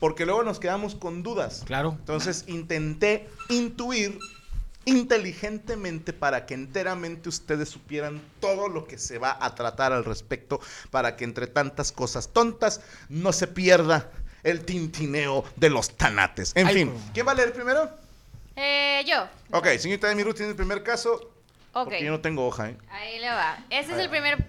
porque 0.00 0.26
luego 0.26 0.42
nos 0.42 0.58
quedamos 0.58 0.96
con 0.96 1.22
dudas. 1.22 1.62
Claro. 1.66 1.94
Entonces 2.00 2.42
intenté 2.48 3.28
intuir 3.48 4.18
inteligentemente 4.84 6.12
para 6.12 6.46
que 6.46 6.54
enteramente 6.54 7.28
ustedes 7.28 7.68
supieran 7.68 8.20
todo 8.40 8.68
lo 8.68 8.86
que 8.86 8.98
se 8.98 9.18
va 9.18 9.36
a 9.40 9.54
tratar 9.54 9.92
al 9.92 10.04
respecto, 10.04 10.60
para 10.90 11.16
que 11.16 11.24
entre 11.24 11.46
tantas 11.46 11.92
cosas 11.92 12.28
tontas 12.32 12.80
no 13.08 13.32
se 13.32 13.46
pierda 13.46 14.10
el 14.42 14.64
tintineo 14.64 15.44
de 15.56 15.70
los 15.70 15.96
tanates. 15.96 16.52
En 16.56 16.66
Ay, 16.66 16.74
fin. 16.74 16.94
¿quién 17.14 17.26
va 17.26 17.32
a 17.32 17.34
leer 17.34 17.52
primero? 17.52 17.88
Eh, 18.56 19.04
yo. 19.06 19.28
Ok, 19.52 19.66
señorita 19.78 20.08
de 20.08 20.24
Ruth 20.24 20.34
tiene 20.36 20.50
el 20.50 20.56
primer 20.56 20.82
caso, 20.82 21.14
Ok. 21.72 21.84
porque 21.84 22.04
yo 22.04 22.10
no 22.10 22.20
tengo 22.20 22.46
hoja, 22.46 22.70
¿eh? 22.70 22.76
Ahí 22.90 23.18
le 23.18 23.30
va. 23.30 23.58
Este 23.70 23.92
es 23.92 23.98
el 23.98 24.10
primer. 24.10 24.44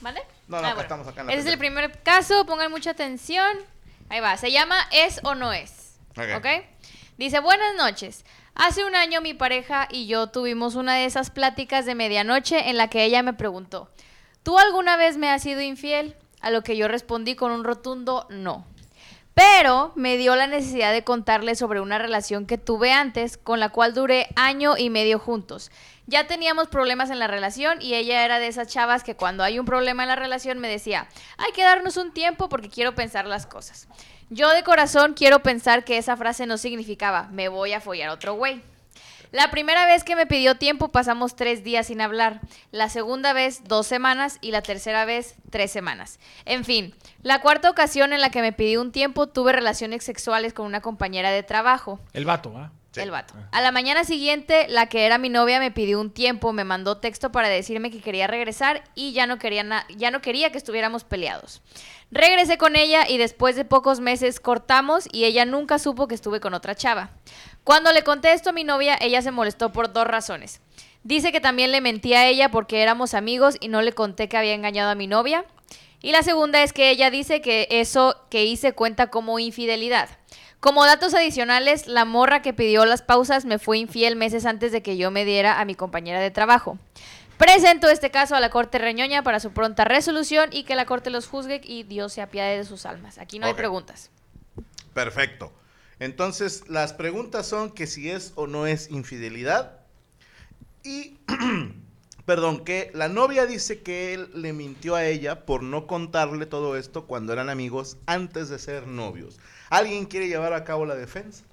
¿Vale? 0.00 0.22
No, 0.46 0.60
no, 0.62 0.68
acá 0.68 0.82
estamos 0.82 1.08
acá 1.08 1.22
en 1.22 1.26
la 1.26 1.32
Este 1.32 1.48
es 1.48 1.52
el 1.52 1.58
primer 1.58 2.02
caso, 2.02 2.46
pongan 2.46 2.70
mucha 2.70 2.90
atención. 2.90 3.56
Ahí 4.08 4.20
va. 4.20 4.36
Se 4.36 4.52
llama 4.52 4.76
Es 4.92 5.20
o 5.24 5.34
no 5.34 5.52
es. 5.52 5.98
Ok. 6.10 6.36
¿Ok? 6.36 6.46
Dice: 7.16 7.40
Buenas 7.40 7.74
noches. 7.76 8.24
Hace 8.58 8.84
un 8.84 8.96
año 8.96 9.20
mi 9.20 9.34
pareja 9.34 9.86
y 9.88 10.08
yo 10.08 10.26
tuvimos 10.26 10.74
una 10.74 10.96
de 10.96 11.04
esas 11.04 11.30
pláticas 11.30 11.86
de 11.86 11.94
medianoche 11.94 12.70
en 12.70 12.76
la 12.76 12.90
que 12.90 13.04
ella 13.04 13.22
me 13.22 13.32
preguntó: 13.32 13.88
¿Tú 14.42 14.58
alguna 14.58 14.96
vez 14.96 15.16
me 15.16 15.30
has 15.30 15.42
sido 15.44 15.60
infiel? 15.60 16.16
A 16.40 16.50
lo 16.50 16.64
que 16.64 16.76
yo 16.76 16.88
respondí 16.88 17.36
con 17.36 17.52
un 17.52 17.62
rotundo 17.62 18.26
no. 18.30 18.66
Pero 19.32 19.92
me 19.94 20.16
dio 20.16 20.34
la 20.34 20.48
necesidad 20.48 20.92
de 20.92 21.04
contarle 21.04 21.54
sobre 21.54 21.80
una 21.80 21.98
relación 21.98 22.46
que 22.46 22.58
tuve 22.58 22.90
antes, 22.90 23.38
con 23.38 23.60
la 23.60 23.68
cual 23.68 23.94
duré 23.94 24.26
año 24.34 24.76
y 24.76 24.90
medio 24.90 25.20
juntos. 25.20 25.70
Ya 26.06 26.26
teníamos 26.26 26.66
problemas 26.66 27.10
en 27.10 27.20
la 27.20 27.28
relación 27.28 27.80
y 27.80 27.94
ella 27.94 28.24
era 28.24 28.40
de 28.40 28.48
esas 28.48 28.66
chavas 28.66 29.04
que 29.04 29.14
cuando 29.14 29.44
hay 29.44 29.60
un 29.60 29.66
problema 29.66 30.02
en 30.02 30.08
la 30.08 30.16
relación 30.16 30.58
me 30.58 30.66
decía, 30.66 31.08
hay 31.36 31.52
que 31.52 31.62
darnos 31.62 31.96
un 31.96 32.12
tiempo 32.12 32.48
porque 32.48 32.70
quiero 32.70 32.96
pensar 32.96 33.24
las 33.26 33.46
cosas. 33.46 33.86
Yo 34.30 34.50
de 34.50 34.62
corazón 34.62 35.14
quiero 35.14 35.42
pensar 35.42 35.84
que 35.84 35.96
esa 35.96 36.16
frase 36.16 36.44
no 36.44 36.58
significaba, 36.58 37.28
me 37.32 37.48
voy 37.48 37.72
a 37.72 37.80
follar 37.80 38.10
otro 38.10 38.34
güey. 38.34 38.60
La 39.32 39.50
primera 39.50 39.86
vez 39.86 40.04
que 40.04 40.16
me 40.16 40.26
pidió 40.26 40.56
tiempo 40.56 40.88
pasamos 40.88 41.34
tres 41.34 41.64
días 41.64 41.86
sin 41.86 42.02
hablar, 42.02 42.40
la 42.70 42.90
segunda 42.90 43.32
vez 43.32 43.64
dos 43.64 43.86
semanas 43.86 44.38
y 44.42 44.50
la 44.50 44.62
tercera 44.62 45.06
vez 45.06 45.34
tres 45.50 45.70
semanas. 45.70 46.18
En 46.44 46.64
fin, 46.64 46.94
la 47.22 47.40
cuarta 47.40 47.70
ocasión 47.70 48.12
en 48.12 48.20
la 48.20 48.30
que 48.30 48.42
me 48.42 48.52
pidió 48.52 48.82
un 48.82 48.92
tiempo 48.92 49.28
tuve 49.28 49.52
relaciones 49.52 50.04
sexuales 50.04 50.52
con 50.52 50.66
una 50.66 50.82
compañera 50.82 51.30
de 51.30 51.42
trabajo. 51.42 51.98
El 52.12 52.26
vato, 52.26 52.52
¿ah? 52.56 52.70
Sí. 52.92 53.00
El 53.00 53.10
vato. 53.10 53.34
A 53.52 53.60
la 53.60 53.70
mañana 53.70 54.04
siguiente, 54.04 54.66
la 54.68 54.86
que 54.86 55.04
era 55.04 55.18
mi 55.18 55.28
novia 55.28 55.58
me 55.58 55.70
pidió 55.70 56.00
un 56.00 56.10
tiempo, 56.10 56.54
me 56.54 56.64
mandó 56.64 56.96
texto 56.96 57.30
para 57.30 57.48
decirme 57.48 57.90
que 57.90 58.00
quería 58.00 58.26
regresar 58.26 58.82
y 58.94 59.12
ya 59.12 59.26
no 59.26 59.38
quería, 59.38 59.86
ya 59.94 60.10
no 60.10 60.22
quería 60.22 60.50
que 60.50 60.58
estuviéramos 60.58 61.04
peleados. 61.04 61.60
Regresé 62.10 62.56
con 62.56 62.74
ella 62.74 63.06
y 63.06 63.18
después 63.18 63.54
de 63.54 63.66
pocos 63.66 64.00
meses 64.00 64.40
cortamos 64.40 65.06
y 65.12 65.24
ella 65.24 65.44
nunca 65.44 65.78
supo 65.78 66.08
que 66.08 66.14
estuve 66.14 66.40
con 66.40 66.54
otra 66.54 66.74
chava. 66.74 67.10
Cuando 67.64 67.92
le 67.92 68.02
conté 68.02 68.32
esto 68.32 68.50
a 68.50 68.54
mi 68.54 68.64
novia, 68.64 68.96
ella 68.98 69.20
se 69.20 69.30
molestó 69.30 69.72
por 69.72 69.92
dos 69.92 70.06
razones. 70.06 70.62
Dice 71.04 71.32
que 71.32 71.40
también 71.40 71.70
le 71.70 71.82
mentí 71.82 72.14
a 72.14 72.26
ella 72.26 72.50
porque 72.50 72.82
éramos 72.82 73.12
amigos 73.12 73.56
y 73.60 73.68
no 73.68 73.82
le 73.82 73.92
conté 73.92 74.28
que 74.28 74.38
había 74.38 74.54
engañado 74.54 74.90
a 74.90 74.94
mi 74.94 75.06
novia. 75.06 75.44
Y 76.00 76.12
la 76.12 76.22
segunda 76.22 76.62
es 76.62 76.72
que 76.72 76.90
ella 76.90 77.10
dice 77.10 77.42
que 77.42 77.68
eso 77.70 78.16
que 78.30 78.44
hice 78.44 78.72
cuenta 78.72 79.08
como 79.08 79.38
infidelidad. 79.38 80.08
Como 80.60 80.86
datos 80.86 81.14
adicionales, 81.14 81.86
la 81.86 82.04
morra 82.04 82.40
que 82.40 82.54
pidió 82.54 82.84
las 82.86 83.02
pausas 83.02 83.44
me 83.44 83.58
fue 83.58 83.78
infiel 83.78 84.16
meses 84.16 84.46
antes 84.46 84.72
de 84.72 84.82
que 84.82 84.96
yo 84.96 85.10
me 85.10 85.24
diera 85.24 85.60
a 85.60 85.64
mi 85.64 85.74
compañera 85.74 86.20
de 86.20 86.30
trabajo. 86.30 86.78
Presento 87.38 87.88
este 87.88 88.10
caso 88.10 88.34
a 88.34 88.40
la 88.40 88.50
Corte 88.50 88.78
Reñoña 88.78 89.22
para 89.22 89.38
su 89.38 89.52
pronta 89.52 89.84
resolución 89.84 90.50
y 90.52 90.64
que 90.64 90.74
la 90.74 90.86
Corte 90.86 91.08
los 91.08 91.28
juzgue 91.28 91.60
y 91.62 91.84
Dios 91.84 92.12
se 92.12 92.20
apiade 92.20 92.58
de 92.58 92.64
sus 92.64 92.84
almas. 92.84 93.18
Aquí 93.18 93.38
no 93.38 93.46
hay 93.46 93.54
preguntas. 93.54 94.10
Perfecto. 94.92 95.52
Entonces, 96.00 96.68
las 96.68 96.92
preguntas 96.92 97.46
son 97.46 97.70
que 97.70 97.86
si 97.86 98.10
es 98.10 98.32
o 98.34 98.48
no 98.48 98.66
es 98.66 98.90
infidelidad. 98.90 99.78
Y, 100.82 101.16
perdón, 102.26 102.64
que 102.64 102.90
la 102.92 103.08
novia 103.08 103.46
dice 103.46 103.82
que 103.82 104.14
él 104.14 104.30
le 104.34 104.52
mintió 104.52 104.96
a 104.96 105.04
ella 105.04 105.46
por 105.46 105.62
no 105.62 105.86
contarle 105.86 106.46
todo 106.46 106.76
esto 106.76 107.06
cuando 107.06 107.32
eran 107.32 107.50
amigos 107.50 107.98
antes 108.06 108.48
de 108.48 108.58
ser 108.58 108.88
novios. 108.88 109.38
¿Alguien 109.70 110.06
quiere 110.06 110.26
llevar 110.26 110.54
a 110.54 110.64
cabo 110.64 110.86
la 110.86 110.96
defensa? 110.96 111.44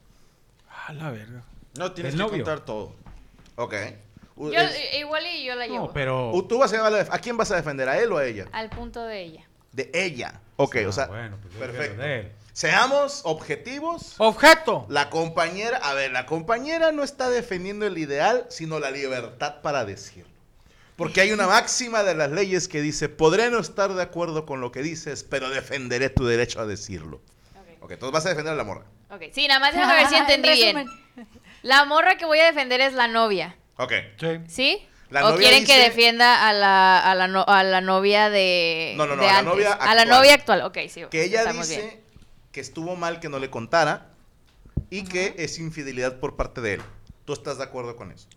A 0.88 0.94
la 0.94 1.12
verga. 1.12 1.44
No, 1.78 1.92
tienes 1.92 2.14
¿Del 2.14 2.22
que 2.22 2.28
novio? 2.32 2.44
contar 2.44 2.66
todo. 2.66 2.96
Ok. 3.56 3.76
Yo, 4.38 4.52
es- 4.52 4.96
igual 5.00 5.24
y 5.28 5.46
yo 5.46 5.56
la 5.56 5.66
llevo. 5.68 5.88
No, 5.88 5.94
pero. 5.94 6.32
u- 6.32 6.44
¿Tú 6.44 6.58
vas 6.60 6.72
a, 6.74 6.76
llevar 6.76 6.92
la 6.92 6.98
def- 7.00 7.12
¿A 7.14 7.20
quién 7.20 7.38
vas 7.38 7.52
a 7.52 7.56
defender? 7.56 7.88
¿A 7.90 7.98
él 8.00 8.12
o 8.12 8.18
a 8.18 8.26
ella? 8.26 8.46
Al 8.52 8.70
punto 8.70 9.04
de 9.06 9.22
ella. 9.22 9.44
De 9.72 9.90
ella. 9.94 10.40
Ok, 10.58 10.78
Ah, 10.86 10.90
o 10.90 10.92
sea, 10.92 11.08
bueno, 11.08 11.38
pues 11.42 11.54
perfecto. 11.56 11.96
quiero 11.96 12.04
de 12.04 12.20
él. 12.22 12.32
Seamos 12.54 13.22
objetivos. 13.26 14.16
¡Objeto! 14.18 14.86
La 14.90 15.10
compañera, 15.10 15.78
a 15.78 15.94
ver, 15.94 16.12
la 16.12 16.26
compañera 16.26 16.92
no 16.94 17.04
está 17.04 17.30
defendiendo 17.30 17.86
el 17.86 17.98
ideal, 17.98 18.46
sino 18.50 18.80
la 18.80 18.92
libertad 18.92 19.62
para 19.62 19.84
decirlo. 19.84 20.34
Porque 20.96 21.20
hay 21.20 21.34
una 21.34 21.48
máxima 21.48 22.04
de 22.04 22.16
las 22.16 22.32
leyes 22.32 22.70
que 22.70 22.82
dice, 22.82 23.10
podré 23.10 23.50
no 23.50 23.60
estar 23.60 23.94
de 23.94 24.02
acuerdo 24.02 24.46
con 24.46 24.62
lo 24.62 24.72
que 24.72 24.82
dices, 24.82 25.26
pero 25.26 25.50
defenderé 25.50 26.10
tu 26.10 26.26
derecho 26.26 26.62
a 26.62 26.66
decirlo. 26.66 27.18
Ok. 27.56 27.84
Ok, 27.84 27.92
entonces 27.92 28.14
vas 28.14 28.26
a 28.26 28.30
defender 28.30 28.54
a 28.54 28.56
la 28.56 28.64
morra. 28.64 28.86
Ok, 29.10 29.24
sí, 29.34 29.46
nada 29.50 29.60
más 29.60 29.74
déjame 29.74 29.94
ver 29.96 30.08
si 30.08 30.16
entendí 30.16 30.50
En 30.50 30.56
bien. 30.76 30.90
La 31.64 31.84
morra 31.84 32.16
que 32.16 32.24
voy 32.26 32.40
a 32.40 32.46
defender 32.46 32.80
es 32.80 32.94
la 32.94 33.10
novia. 33.10 33.58
Ok. 33.78 33.94
Sí. 34.20 34.28
¿Sí? 34.48 34.88
La 35.10 35.30
¿O 35.30 35.38
quieren 35.38 35.66
que 35.66 35.78
defienda 35.78 36.48
a 36.50 36.54
la, 36.54 37.00
a 37.00 37.14
la, 37.16 37.28
no- 37.28 37.46
a 37.48 37.64
la 37.64 37.80
novia 37.82 38.30
de. 38.30 38.94
No, 38.98 39.06
no, 39.06 39.16
no, 39.16 39.22
de 39.22 39.30
a 39.30 39.34
la 39.34 39.42
novia 39.44 39.74
A 39.74 39.94
la 39.96 40.02
actual. 40.02 40.10
novia 40.20 40.34
actual, 40.34 40.62
ok, 40.64 40.78
sí. 40.90 41.04
Que 41.12 41.24
ella 41.26 41.46
dice 41.54 41.78
bien. 41.82 42.04
que 42.52 42.60
estuvo 42.60 42.96
mal 42.96 43.20
que 43.20 43.30
no 43.30 43.38
le 43.40 43.50
contara 43.50 44.10
y 44.90 45.04
que 45.04 45.36
es 45.38 45.60
infidelidad 45.60 46.20
por 46.20 46.36
parte 46.36 46.62
de 46.62 46.76
él. 46.76 46.82
¿Tú 47.26 47.34
estás 47.34 47.58
de 47.60 47.64
acuerdo 47.66 47.96
con 47.96 48.12
eso? 48.12 48.28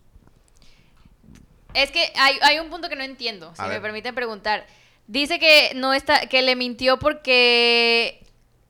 Es 1.73 1.91
que 1.91 2.11
hay, 2.15 2.37
hay 2.41 2.59
un 2.59 2.69
punto 2.69 2.89
que 2.89 2.95
no 2.95 3.03
entiendo, 3.03 3.53
si 3.55 3.61
A 3.61 3.65
me 3.65 3.71
ver. 3.73 3.81
permiten 3.81 4.15
preguntar. 4.15 4.65
Dice 5.07 5.39
que 5.39 5.71
no 5.75 5.93
está, 5.93 6.27
que 6.27 6.41
le 6.41 6.55
mintió 6.55 6.97
porque 6.99 8.23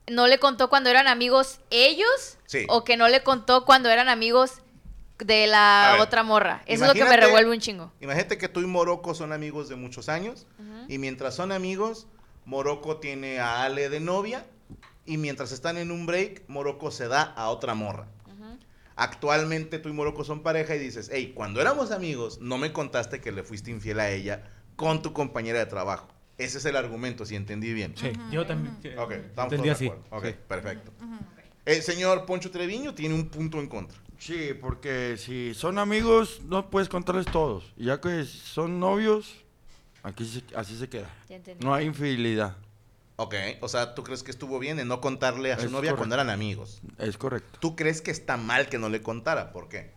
no 0.06 0.26
le 0.26 0.38
contó 0.38 0.68
cuando 0.70 0.88
eran 0.90 1.06
amigos 1.08 1.60
ellos, 1.70 2.38
Sí. 2.46 2.64
o 2.68 2.82
que 2.84 2.96
no 2.96 3.08
le 3.08 3.22
contó 3.22 3.64
cuando 3.64 3.90
eran 3.90 4.08
amigos 4.08 4.52
de 5.24 5.46
la 5.46 5.90
ver, 5.92 6.00
otra 6.00 6.22
morra. 6.22 6.62
Eso 6.66 6.84
es 6.84 6.88
lo 6.88 6.94
que 6.94 7.04
me 7.04 7.16
revuelve 7.16 7.50
un 7.50 7.60
chingo. 7.60 7.92
Imagínate 8.00 8.38
que 8.38 8.48
tú 8.48 8.60
y 8.60 8.66
Morocco 8.66 9.14
son 9.14 9.32
amigos 9.32 9.68
de 9.68 9.76
muchos 9.76 10.08
años 10.08 10.46
y 10.88 10.98
mientras 10.98 11.34
son 11.34 11.52
amigos, 11.52 12.06
Morocco 12.44 12.98
tiene 12.98 13.38
a 13.40 13.64
Ale 13.64 13.88
de 13.88 14.00
novia 14.00 14.44
y 15.06 15.16
mientras 15.16 15.52
están 15.52 15.76
en 15.78 15.90
un 15.90 16.06
break, 16.06 16.44
Morocco 16.48 16.90
se 16.90 17.08
da 17.08 17.22
a 17.22 17.48
otra 17.50 17.74
morra. 17.74 18.06
Actualmente 18.96 19.78
tú 19.78 19.88
y 19.88 19.92
Morocco 19.92 20.24
son 20.24 20.42
pareja 20.42 20.74
y 20.74 20.78
dices, 20.78 21.10
hey, 21.10 21.32
cuando 21.34 21.60
éramos 21.60 21.90
amigos, 21.90 22.38
no 22.40 22.58
me 22.58 22.72
contaste 22.72 23.20
que 23.20 23.32
le 23.32 23.42
fuiste 23.42 23.70
infiel 23.70 23.98
a 23.98 24.10
ella 24.10 24.50
con 24.76 25.00
tu 25.00 25.14
compañera 25.14 25.58
de 25.58 25.66
trabajo. 25.66 26.08
Ese 26.36 26.58
es 26.58 26.64
el 26.64 26.76
argumento, 26.76 27.24
si 27.24 27.36
entendí 27.36 27.72
bien. 27.72 27.94
Sí, 27.96 28.12
yo 28.30 28.46
también. 28.46 28.74
Ok, 28.98 29.12
estamos 29.12 29.52
Entendí 29.52 29.68
todos 29.68 29.76
así. 29.76 29.84
de 29.84 29.90
acuerdo. 29.90 30.16
Ok, 30.16 30.24
sí. 30.26 30.34
perfecto. 30.48 30.92
El 31.64 31.82
señor 31.82 32.24
Poncho 32.26 32.50
Treviño 32.50 32.94
tiene 32.94 33.14
un 33.14 33.28
punto 33.28 33.58
en 33.60 33.68
contra. 33.68 33.98
Sí, 34.20 34.52
porque 34.60 35.16
si 35.16 35.54
son 35.54 35.78
amigos, 35.78 36.40
no 36.44 36.68
puedes 36.70 36.88
contarles 36.90 37.24
todos. 37.26 37.72
Y 37.78 37.86
ya 37.86 38.00
que 38.02 38.24
son 38.26 38.78
novios, 38.78 39.34
aquí 40.02 40.26
se- 40.26 40.44
así 40.54 40.76
se 40.78 40.88
queda. 40.90 41.08
No 41.60 41.72
hay 41.74 41.86
infidelidad. 41.86 42.56
Ok, 43.16 43.34
o 43.62 43.68
sea, 43.68 43.94
¿tú 43.94 44.04
crees 44.04 44.22
que 44.22 44.30
estuvo 44.30 44.58
bien 44.58 44.78
en 44.78 44.88
no 44.88 45.00
contarle 45.00 45.52
a 45.52 45.58
su 45.58 45.66
Es 45.66 45.72
novia 45.72 45.96
cuando 45.96 46.14
eran 46.14 46.28
amigos? 46.30 46.80
Es 46.98 47.16
correcto. 47.16 47.58
¿Tú 47.60 47.76
crees 47.76 48.02
que 48.02 48.10
está 48.10 48.36
mal 48.36 48.68
que 48.68 48.78
no 48.78 48.88
le 48.90 49.02
contara? 49.02 49.52
¿Por 49.52 49.68
qué? 49.70 49.90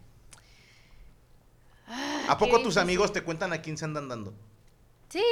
¿A 1.87 2.37
qué 2.37 2.45
poco 2.45 2.61
tus 2.61 2.77
amigos 2.77 3.11
te 3.11 3.21
cuentan 3.23 3.51
a 3.53 3.61
quién 3.61 3.77
se 3.77 3.83
andan 3.85 4.07
dando? 4.07 4.33
Sí, 5.09 5.23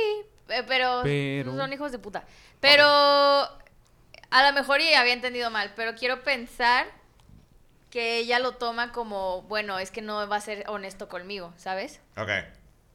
pero, 0.67 1.00
Pero- 1.03 1.55
son 1.55 1.71
hijos 1.74 1.91
de 1.93 2.00
puta. 2.00 2.25
Pero 2.60 2.86
A 4.33 4.48
lo 4.50 4.53
mejor 4.53 4.79
y 4.79 4.93
había 4.93 5.12
entendido 5.13 5.50
mal, 5.50 5.74
pero 5.75 5.93
quiero 5.95 6.24
pensar 6.24 6.88
que 7.91 8.17
ella 8.17 8.39
lo 8.39 8.53
toma 8.53 8.91
como, 8.91 9.43
bueno, 9.43 9.77
es 9.77 9.91
que 9.91 10.01
no 10.01 10.27
va 10.27 10.38
a 10.38 10.41
ser 10.41 10.63
honesto 10.67 11.07
conmigo, 11.07 11.53
¿sabes? 11.57 12.00
Ok. 12.17 12.29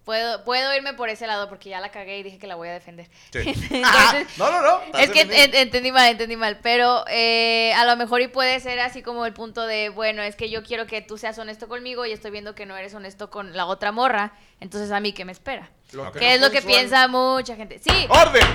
Puedo, 0.04 0.44
puedo 0.44 0.72
irme 0.76 0.94
por 0.94 1.08
ese 1.08 1.26
lado 1.26 1.48
porque 1.48 1.68
ya 1.68 1.80
la 1.80 1.90
cagué 1.90 2.18
y 2.18 2.22
dije 2.22 2.38
que 2.38 2.46
la 2.46 2.54
voy 2.54 2.68
a 2.68 2.72
defender. 2.72 3.08
Sí. 3.32 3.40
Entonces, 3.44 3.82
Ah, 3.84 4.22
no, 4.36 4.50
no, 4.52 4.62
no. 4.62 4.98
es 4.98 5.10
que 5.10 5.22
en- 5.22 5.52
entendí 5.54 5.90
mal, 5.90 6.08
entendí 6.08 6.36
mal. 6.36 6.60
Pero 6.62 7.04
eh, 7.08 7.72
a 7.74 7.84
lo 7.84 7.96
mejor 7.96 8.20
y 8.20 8.28
puede 8.28 8.60
ser 8.60 8.78
así 8.78 9.02
como 9.02 9.26
el 9.26 9.32
punto 9.32 9.66
de, 9.66 9.88
bueno, 9.88 10.22
es 10.22 10.36
que 10.36 10.48
yo 10.48 10.62
quiero 10.62 10.86
que 10.86 11.02
tú 11.02 11.18
seas 11.18 11.36
honesto 11.38 11.66
conmigo 11.66 12.06
y 12.06 12.12
estoy 12.12 12.30
viendo 12.30 12.54
que 12.54 12.66
no 12.66 12.76
eres 12.76 12.94
honesto 12.94 13.30
con 13.30 13.56
la 13.56 13.66
otra 13.66 13.90
morra. 13.90 14.32
Entonces 14.60 14.92
a 14.92 15.00
mí, 15.00 15.12
¿qué 15.12 15.24
me 15.24 15.32
espera? 15.32 15.70
Lo 15.92 16.12
Que 16.12 16.34
es 16.34 16.40
no 16.40 16.46
lo 16.46 16.52
que 16.52 16.62
piensa 16.62 17.08
mucha 17.08 17.56
gente. 17.56 17.80
Sí, 17.80 18.06
¡Orden! 18.08 18.46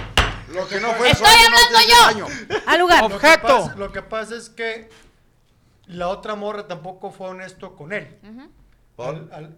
Lo 0.54 0.68
que 0.70 0.80
no 0.80 0.94
fue 0.94 1.12
Estoy 1.12 1.28
hablando 1.28 2.18
yo. 2.18 2.28
al 2.66 2.80
lugar. 2.80 3.02
Lo 3.04 3.10
que, 3.10 3.16
Objeto. 3.16 3.42
pasa, 3.48 3.76
lo 3.76 3.92
que 3.92 4.02
pasa 4.02 4.36
es 4.38 4.50
que 4.50 4.90
la 5.92 6.08
otra 6.10 6.36
morra 6.36 6.68
tampoco 6.68 7.12
fue 7.12 7.28
honesto 7.30 7.76
con 7.76 7.94
él. 7.94 8.18
Ujú. 8.24 8.50
¿Por? 8.96 9.08
Al- 9.16 9.30
al- 9.34 9.58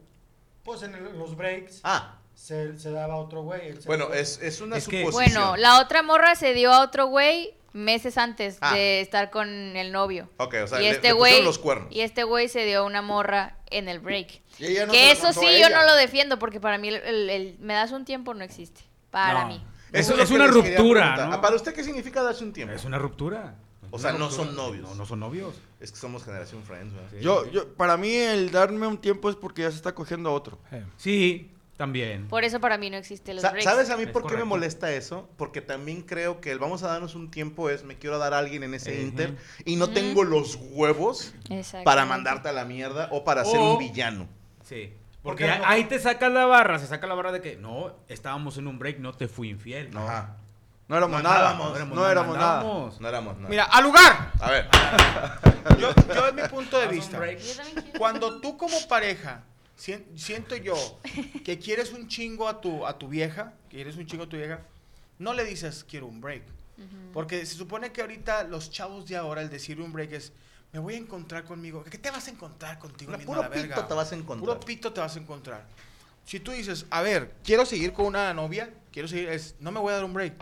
pues 0.64 0.84
en 0.84 0.96
el- 0.96 1.18
los 1.18 1.36
breaks 1.36 1.82
Ah, 1.84 2.18
se, 2.34 2.78
se 2.80 2.92
daba 2.92 3.16
otro 3.18 3.42
güey. 3.44 3.74
bueno, 3.86 4.14
es, 4.14 4.40
es 4.42 4.62
una 4.62 4.78
Es 4.78 4.88
que- 4.88 5.04
suposición. 5.06 5.34
Bueno, 5.44 5.58
la 5.58 5.82
otra 5.82 6.02
morra 6.04 6.36
se 6.36 6.54
dio 6.54 6.72
a 6.72 6.82
otro 6.82 7.08
güey 7.08 7.54
meses 7.74 8.18
antes 8.18 8.58
Ah. 8.62 8.74
de 8.76 9.02
estar 9.02 9.30
con 9.32 9.48
el 9.50 9.92
novio. 9.92 10.30
Ok, 10.38 10.56
o 10.64 10.68
sea, 10.68 10.80
y 10.80 10.84
le- 10.84 10.92
este 10.92 11.12
güey 11.12 11.44
los 11.44 11.58
cuernos. 11.58 11.88
y 11.92 12.02
este 12.02 12.24
güey 12.24 12.48
se 12.48 12.66
dio 12.66 12.82
a 12.82 12.84
una 12.84 13.02
morra 13.02 13.58
en 13.72 13.90
el 13.90 14.00
break. 14.00 14.42
Y 14.60 14.66
ella 14.68 14.86
no 14.86 14.92
que 14.92 15.12
eso 15.12 15.34
sí 15.34 15.46
a 15.46 15.60
yo 15.60 15.70
no 15.76 15.84
lo 15.84 15.96
defiendo 15.96 16.38
porque 16.40 16.60
para 16.60 16.78
mí 16.78 16.90
el, 16.90 16.96
el- 16.98 17.30
el 17.30 17.58
me 17.60 17.74
das 17.74 17.92
un 17.92 18.06
tiempo 18.06 18.34
no 18.36 18.44
existe. 18.44 18.82
Para 19.10 19.42
No. 19.42 19.48
mí. 19.48 19.64
Eso 19.92 20.14
Es- 20.14 20.22
es 20.22 20.30
que 20.30 20.36
una 20.36 20.48
ruptura. 20.48 21.16
¿no? 21.28 21.34
Ah, 21.34 21.42
¿Para 21.42 21.56
usted 21.56 21.74
qué 21.74 21.84
significa 21.84 22.22
darse 22.24 22.44
un 22.44 22.54
tiempo? 22.54 22.74
Es 22.74 22.86
una 22.86 22.98
ruptura. 23.00 23.56
O 23.96 24.00
sea, 24.00 24.12
no 24.14 24.32
son 24.32 24.56
novios. 24.56 24.90
No, 24.90 24.96
no 24.96 25.06
son 25.06 25.20
novios. 25.20 25.54
Es 25.80 25.92
que 25.92 26.00
somos 26.00 26.24
generación 26.24 26.64
friends, 26.64 26.94
¿verdad? 26.96 27.10
Sí, 27.12 27.18
Yo, 27.22 27.46
yo, 27.52 27.74
para 27.76 27.96
mí 27.96 28.12
el 28.12 28.50
darme 28.50 28.88
un 28.88 28.98
tiempo 28.98 29.30
es 29.30 29.36
porque 29.36 29.62
ya 29.62 29.70
se 29.70 29.78
está 29.78 29.94
cogiendo 29.94 30.30
a 30.30 30.34
otro. 30.34 30.58
Sí, 30.98 31.52
también. 31.78 32.28
Por 32.28 32.44
eso 32.44 32.60
para 32.60 32.80
mí 32.80 32.90
no 32.90 32.98
existe 32.98 33.36
los 33.36 33.44
Sa- 33.44 33.52
breaks. 33.52 33.64
¿Sabes 33.64 33.92
a 33.92 33.98
mí 33.98 34.04
Es 34.04 34.10
por 34.10 34.26
qué 34.26 34.36
me 34.36 34.46
molesta 34.46 34.92
eso? 34.92 35.30
Porque 35.38 35.62
también 35.62 36.02
creo 36.02 36.42
que 36.42 36.52
el 36.52 36.58
vamos 36.58 36.82
a 36.82 36.88
darnos 36.88 37.14
un 37.14 37.30
tiempo 37.30 37.70
es 37.70 37.84
me 37.84 37.96
quiero 38.00 38.18
dar 38.18 38.34
a 38.34 38.40
alguien 38.40 38.64
en 38.64 38.74
ese 38.74 38.94
Ujú. 38.94 39.02
inter 39.10 39.38
y 39.64 39.76
no 39.76 39.88
tengo 39.92 40.24
los 40.24 40.56
huevos 40.72 41.36
para 41.84 42.06
mandarte 42.08 42.50
a 42.50 42.52
la 42.52 42.66
mierda 42.66 43.10
o 43.12 43.24
para 43.24 43.46
ser 43.46 43.60
un 43.60 43.78
villano. 43.78 44.28
Sí. 44.64 44.92
Porque 45.22 45.46
ahí 45.46 45.84
te 45.84 46.00
saca 46.00 46.30
la 46.30 46.46
barra, 46.48 46.80
se 46.80 46.88
saca 46.88 47.06
la 47.06 47.14
barra 47.14 47.32
de 47.32 47.42
que 47.42 47.58
no, 47.58 47.96
estábamos 48.08 48.58
en 48.58 48.66
un 48.68 48.78
break, 48.80 48.98
no 49.00 49.14
te 49.14 49.28
fui 49.28 49.50
infiel. 49.50 49.92
No, 49.92 50.02
Ajá. 50.08 50.38
No 50.88 50.98
éramos 50.98 51.24
No 51.24 51.30
nada. 51.30 51.52
andábamos, 51.52 51.90
no 51.96 52.08
éramos 52.10 52.38
nada. 52.38 52.64
No 53.00 53.08
éramos 53.10 53.38
nada. 53.38 53.50
Mira, 53.50 53.64
al 53.66 53.84
lugar. 53.84 54.32
A 54.40 54.52
ver. 54.52 54.68
Yo, 55.80 55.94
yo 56.14 56.28
en 56.28 56.36
mi 56.36 56.42
punto 56.44 56.78
de 56.78 56.88
vista, 56.88 57.20
cuando 57.98 58.42
tú 58.42 58.58
como 58.58 58.76
pareja, 58.90 59.44
sien- 59.78 60.06
siento 60.18 60.58
yo 60.58 60.76
que 61.46 61.58
quieres 61.58 61.94
un 61.94 62.10
chingo 62.10 62.50
a 62.50 62.60
tu, 62.60 62.86
a 62.86 62.98
tu 62.98 63.08
vieja, 63.08 63.54
que 63.70 63.78
quieres 63.78 63.96
un 63.96 64.06
chingo 64.06 64.26
a 64.26 64.30
tu 64.30 64.36
vieja, 64.36 64.60
no 65.20 65.34
le 65.34 65.46
dices 65.46 65.86
quiero 65.90 66.08
un 66.08 66.20
break. 66.20 66.44
Porque 67.14 67.46
se 67.46 67.56
supone 67.56 67.92
que 67.94 68.02
ahorita 68.02 68.44
los 68.44 68.72
chavos 68.72 69.08
de 69.08 69.16
ahora, 69.16 69.42
el 69.42 69.50
decir 69.50 69.80
un 69.80 69.94
break 69.94 70.12
es, 70.12 70.34
me 70.74 70.80
voy 70.80 70.96
a 70.96 70.98
encontrar 70.98 71.46
conmigo. 71.46 71.84
¿Qué 71.86 71.98
te 71.98 72.12
vas 72.12 72.28
a 72.28 72.32
encontrar 72.32 72.78
contigo 72.78 73.12
mismo 73.14 73.26
puro 73.26 73.40
a 73.40 73.44
la 73.44 73.50
verga? 73.50 73.76
pito 73.76 73.88
te 73.88 73.94
vas 73.94 74.12
a 74.12 74.16
encontrar. 74.16 74.46
Puro 74.56 74.60
pito 74.66 74.92
te 74.92 75.00
vas 75.00 75.16
a 75.16 75.20
encontrar. 75.20 75.64
Si 76.26 76.40
tú 76.42 76.52
dices, 76.52 76.86
a 76.90 77.02
ver, 77.02 77.34
quiero 77.44 77.66
seguir 77.66 77.94
con 77.94 78.06
una 78.08 78.34
novia, 78.34 78.70
quiero 78.92 79.08
seguir, 79.08 79.30
es, 79.30 79.56
no 79.62 79.72
me 79.72 79.80
voy 79.80 79.92
a 79.92 79.96
dar 79.96 80.04
un 80.06 80.14
break. 80.14 80.34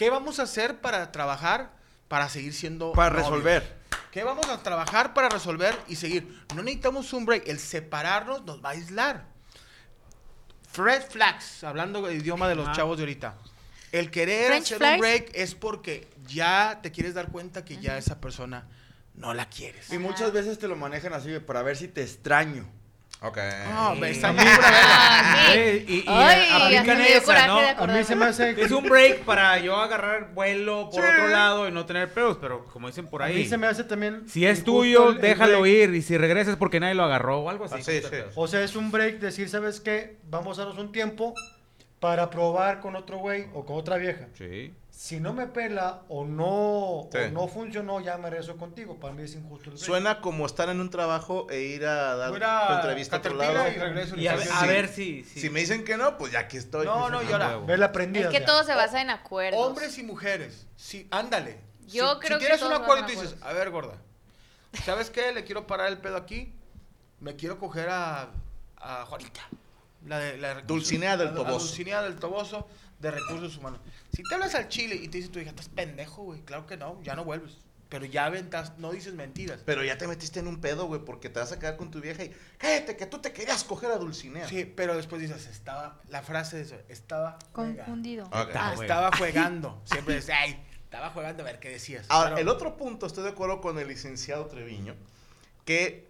¿Qué 0.00 0.08
vamos 0.08 0.38
a 0.38 0.44
hacer 0.44 0.80
para 0.80 1.12
trabajar, 1.12 1.72
para 2.08 2.30
seguir 2.30 2.54
siendo 2.54 2.92
Para 2.92 3.10
novios? 3.10 3.28
resolver. 3.28 3.76
¿Qué 4.10 4.24
vamos 4.24 4.48
a 4.48 4.62
trabajar 4.62 5.12
para 5.12 5.28
resolver 5.28 5.78
y 5.88 5.96
seguir? 5.96 6.42
No 6.54 6.62
necesitamos 6.62 7.12
un 7.12 7.26
break. 7.26 7.46
El 7.48 7.58
separarnos 7.58 8.42
nos 8.46 8.64
va 8.64 8.70
a 8.70 8.72
aislar. 8.72 9.26
Red 10.74 11.02
flags, 11.02 11.64
hablando 11.64 12.08
el 12.08 12.16
idioma 12.16 12.48
de 12.48 12.54
los 12.54 12.68
Ajá. 12.68 12.76
chavos 12.76 12.96
de 12.96 13.02
ahorita. 13.02 13.36
El 13.92 14.10
querer 14.10 14.46
French 14.46 14.72
hacer 14.72 14.94
un 14.94 15.00
break 15.00 15.32
es 15.34 15.54
porque 15.54 16.08
ya 16.26 16.78
te 16.82 16.92
quieres 16.92 17.12
dar 17.12 17.28
cuenta 17.28 17.66
que 17.66 17.76
ya 17.76 17.98
esa 17.98 18.22
persona 18.22 18.68
no 19.12 19.34
la 19.34 19.50
quieres. 19.50 19.92
Y 19.92 19.98
muchas 19.98 20.32
veces 20.32 20.58
te 20.58 20.66
lo 20.66 20.76
manejan 20.76 21.12
así 21.12 21.40
para 21.40 21.60
ver 21.60 21.76
si 21.76 21.88
te 21.88 22.02
extraño. 22.02 22.66
Ok. 23.22 23.38
No, 23.74 23.94
me 23.96 24.10
está 24.10 24.28
A 24.28 24.32
bien 24.32 24.44
mí-. 24.46 24.50
Ah, 24.62 25.46
sí. 25.52 25.84
Y, 25.88 25.94
y 25.98 26.04
Ay, 26.06 26.48
aplican 26.78 27.00
esa, 27.02 27.74
A 27.76 27.86
mí 27.86 28.02
se 28.04 28.16
me 28.16 28.24
hace... 28.24 28.50
Es 28.62 28.70
un 28.70 28.84
break 28.88 29.24
para 29.24 29.58
yo 29.58 29.76
agarrar 29.76 30.32
vuelo 30.32 30.88
por 30.90 31.04
otro 31.04 31.28
lado 31.28 31.68
y 31.68 31.72
no 31.72 31.84
tener 31.84 32.12
pedos, 32.14 32.38
pero 32.40 32.64
como 32.66 32.86
dicen 32.86 33.06
por 33.08 33.22
A 33.22 33.26
ahí, 33.26 33.34
mí 33.36 33.44
se 33.44 33.58
me 33.58 33.66
hace 33.66 33.84
también... 33.84 34.26
si 34.26 34.46
es 34.46 34.64
tuyo, 34.64 35.10
el- 35.10 35.20
déjalo 35.20 35.66
ir 35.66 35.94
y 35.94 36.00
si 36.02 36.16
regresas 36.16 36.56
porque 36.56 36.80
nadie 36.80 36.94
lo 36.94 37.04
agarró 37.04 37.40
o 37.40 37.50
algo 37.50 37.66
así. 37.66 37.74
Ah, 37.78 37.82
sí, 37.82 38.00
sí. 38.00 38.16
O 38.34 38.48
sea, 38.48 38.62
es 38.62 38.74
un 38.74 38.90
break 38.90 39.18
decir, 39.20 39.50
¿sabes 39.50 39.80
qué? 39.80 40.16
Vamos 40.24 40.58
a 40.58 40.64
darnos 40.64 40.78
un 40.82 40.90
tiempo 40.90 41.34
para 41.98 42.30
probar 42.30 42.80
con 42.80 42.96
otro 42.96 43.18
güey 43.18 43.48
o 43.52 43.66
con 43.66 43.76
otra 43.76 43.98
vieja. 43.98 44.28
Sí. 44.32 44.72
Si 45.02 45.18
no 45.18 45.32
me 45.32 45.46
pela 45.46 46.02
o 46.10 46.26
no, 46.26 47.08
Sí. 47.10 47.16
o 47.16 47.30
no 47.30 47.48
funcionó, 47.48 48.00
ya 48.02 48.18
me 48.18 48.28
regreso 48.28 48.58
contigo. 48.58 49.00
Para 49.00 49.14
mí 49.14 49.22
es 49.22 49.34
injusto 49.34 49.70
el. 49.70 49.78
Suena 49.78 50.20
como 50.20 50.44
estar 50.44 50.68
en 50.68 50.78
un 50.78 50.90
trabajo 50.90 51.46
e 51.48 51.60
ir 51.62 51.86
a 51.86 52.16
dar 52.16 52.28
Voy 52.28 52.40
a 52.44 52.66
tu 52.68 52.74
entrevista 52.74 53.16
a 53.16 53.18
otro 53.20 53.34
lado. 53.34 53.66
y 53.66 53.78
regreso. 53.78 54.14
Y 54.16 54.26
a, 54.28 54.36
Sí. 54.36 54.46
a 54.52 54.66
ver 54.66 54.88
si... 54.88 55.24
si- 55.24 55.40
Si 55.40 55.48
me 55.48 55.60
dicen 55.60 55.84
que 55.86 55.96
no, 55.96 56.18
pues 56.18 56.32
ya 56.32 56.40
aquí 56.40 56.58
estoy. 56.58 56.84
No, 56.84 57.08
no, 57.08 57.22
y 57.22 57.32
ahora. 57.32 57.56
Ve 57.66 57.78
la 57.78 57.86
Es 57.86 57.92
prendida. 57.92 58.28
que 58.28 58.40
ya. 58.40 58.44
todo 58.44 58.62
se 58.62 58.74
basa 58.74 59.00
en 59.00 59.08
acuerdos. 59.08 59.58
Hombres 59.66 59.96
y 59.96 60.02
mujeres. 60.02 60.66
Sí, 60.76 61.08
ándale. 61.10 61.60
Yo 61.86 62.16
si, 62.16 62.20
creo 62.20 62.38
si 62.38 62.44
que 62.44 62.50
tienes 62.52 62.62
un 62.62 62.74
acuerdo 62.74 63.04
y 63.08 63.14
tú 63.14 63.20
dices, 63.22 63.36
a 63.40 63.54
ver, 63.54 63.70
gorda, 63.70 63.94
¿sabes 64.84 65.08
qué? 65.08 65.32
Le 65.32 65.44
quiero 65.44 65.66
parar 65.66 65.88
el 65.88 65.96
pedo 65.96 66.18
aquí. 66.18 66.52
Me 67.20 67.36
quiero 67.36 67.58
coger 67.58 67.88
a, 67.88 68.28
a 68.76 69.06
Juanita. 69.06 69.40
La 70.06 70.18
de, 70.18 70.38
la 70.38 70.48
de 70.48 70.54
recursos- 70.54 70.66
Dulcinea 70.66 71.16
del 71.16 71.34
Toboso. 71.34 71.58
Dulcinea 71.58 72.02
del 72.02 72.16
Toboso 72.16 72.68
de 72.98 73.10
recursos 73.10 73.56
humanos. 73.56 73.80
Si 74.14 74.22
te 74.22 74.34
hablas 74.34 74.54
al 74.54 74.68
chile 74.68 74.94
y 74.96 75.08
te 75.08 75.18
dice 75.18 75.30
tu 75.30 75.38
hija, 75.38 75.50
estás 75.50 75.68
pendejo, 75.68 76.22
güey. 76.24 76.40
Claro 76.42 76.66
que 76.66 76.76
no, 76.76 77.00
ya 77.02 77.14
no 77.14 77.24
vuelves. 77.24 77.58
Pero 77.88 78.04
ya 78.04 78.26
aventas, 78.26 78.78
no 78.78 78.92
dices 78.92 79.14
mentiras. 79.14 79.62
Pero 79.66 79.82
ya 79.82 79.98
te 79.98 80.06
metiste 80.06 80.38
en 80.38 80.46
un 80.46 80.60
pedo, 80.60 80.86
güey, 80.86 81.04
porque 81.04 81.28
te 81.28 81.40
vas 81.40 81.50
a 81.50 81.58
quedar 81.58 81.76
con 81.76 81.90
tu 81.90 82.00
vieja 82.00 82.22
y 82.24 82.32
cállate 82.56 82.96
que 82.96 83.04
tú 83.06 83.18
te 83.18 83.32
querías 83.32 83.64
coger 83.64 83.90
a 83.90 83.96
Dulcinea. 83.96 84.46
Sí, 84.48 84.64
pero 84.64 84.96
después 84.96 85.20
dices, 85.20 85.46
estaba, 85.48 86.00
la 86.08 86.22
frase 86.22 86.56
de 86.58 86.62
eso, 86.62 86.76
estaba 86.88 87.36
juega- 87.52 87.84
Confundido. 87.84 88.26
Ok. 88.26 88.50
Ah, 88.54 88.74
Estaba 88.80 89.10
jugando. 89.16 89.82
Siempre 89.84 90.14
dices, 90.14 90.30
ay, 90.38 90.62
estaba 90.84 91.10
jugando 91.10 91.42
a 91.42 91.46
ver 91.46 91.58
qué 91.58 91.68
decías. 91.68 92.06
Ahora, 92.10 92.30
Pero- 92.36 92.40
el 92.42 92.48
otro 92.48 92.76
punto, 92.76 93.06
estoy 93.06 93.24
de 93.24 93.30
acuerdo 93.30 93.60
con 93.60 93.76
el 93.78 93.88
licenciado 93.88 94.46
Treviño, 94.46 94.94
que, 95.64 96.08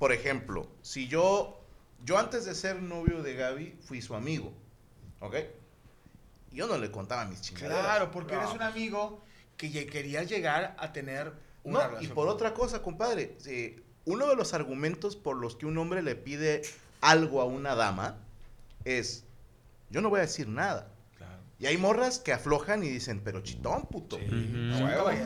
por 0.00 0.10
ejemplo, 0.12 0.68
si 0.82 1.06
yo, 1.06 1.61
yo 2.04 2.18
antes 2.18 2.44
de 2.44 2.54
ser 2.54 2.82
novio 2.82 3.22
de 3.22 3.34
Gaby, 3.34 3.78
fui 3.84 4.02
su 4.02 4.14
amigo, 4.14 4.52
¿ok? 5.20 5.36
Yo 6.50 6.66
no 6.66 6.76
le 6.78 6.90
contaba 6.90 7.24
mis 7.24 7.40
chingaderas. 7.40 7.80
Claro, 7.80 8.10
porque 8.10 8.34
No. 8.34 8.42
eres 8.42 8.54
un 8.54 8.62
amigo 8.62 9.22
que 9.56 9.86
querías 9.86 10.28
llegar 10.28 10.74
a 10.78 10.92
tener 10.92 11.32
una 11.64 11.88
No, 11.88 12.02
y 12.02 12.08
por 12.08 12.28
otra 12.28 12.52
cosa, 12.54 12.82
compadre, 12.82 13.36
eh, 13.46 13.80
uno 14.04 14.26
de 14.26 14.34
los 14.36 14.52
argumentos 14.52 15.14
por 15.16 15.36
los 15.36 15.56
que 15.56 15.66
un 15.66 15.78
hombre 15.78 16.02
le 16.02 16.16
pide 16.16 16.62
algo 17.00 17.40
a 17.40 17.44
una 17.44 17.74
dama 17.74 18.16
es, 18.84 19.24
yo 19.90 20.00
no 20.00 20.10
voy 20.10 20.18
a 20.18 20.22
decir 20.22 20.48
nada. 20.48 20.88
Y 21.62 21.66
hay 21.66 21.78
morras 21.78 22.18
que 22.18 22.32
aflojan 22.32 22.82
y 22.82 22.88
dicen, 22.88 23.20
pero 23.22 23.40
chitón, 23.40 23.82
puto. 23.82 24.18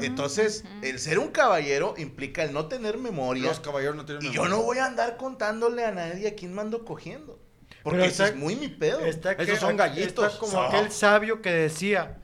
Entonces, 0.03 0.64
el 0.83 0.99
ser 0.99 1.18
un 1.18 1.29
caballero 1.29 1.94
implica 1.96 2.42
el 2.42 2.53
no 2.53 2.66
tener 2.66 2.99
memoria. 2.99 3.44
Los 3.44 3.61
caballeros 3.61 3.96
no 3.96 4.05
tienen 4.05 4.27
Y 4.27 4.35
yo 4.35 4.46
no 4.46 4.62
voy 4.62 4.77
a 4.77 4.85
andar 4.85 5.16
contándole 5.16 5.87
a 5.87 5.92
nadie 5.92 6.29
a 6.29 6.35
quién 6.35 6.53
mando 6.53 6.85
cogiendo. 6.85 7.40
Porque 7.83 8.01
Pero 8.01 8.11
ese 8.11 8.25
está- 8.25 8.35
es 8.35 8.37
muy 8.37 8.55
mi 8.55 8.68
pedo. 8.68 9.01
Está 9.01 9.33
Esos 9.33 9.61
son 9.61 9.79
gallitos. 9.79 10.27
Está 10.27 10.38
como 10.38 10.61
aquel 10.61 10.92
sabio 10.92 11.40
que 11.40 11.51
decía, 11.51 12.18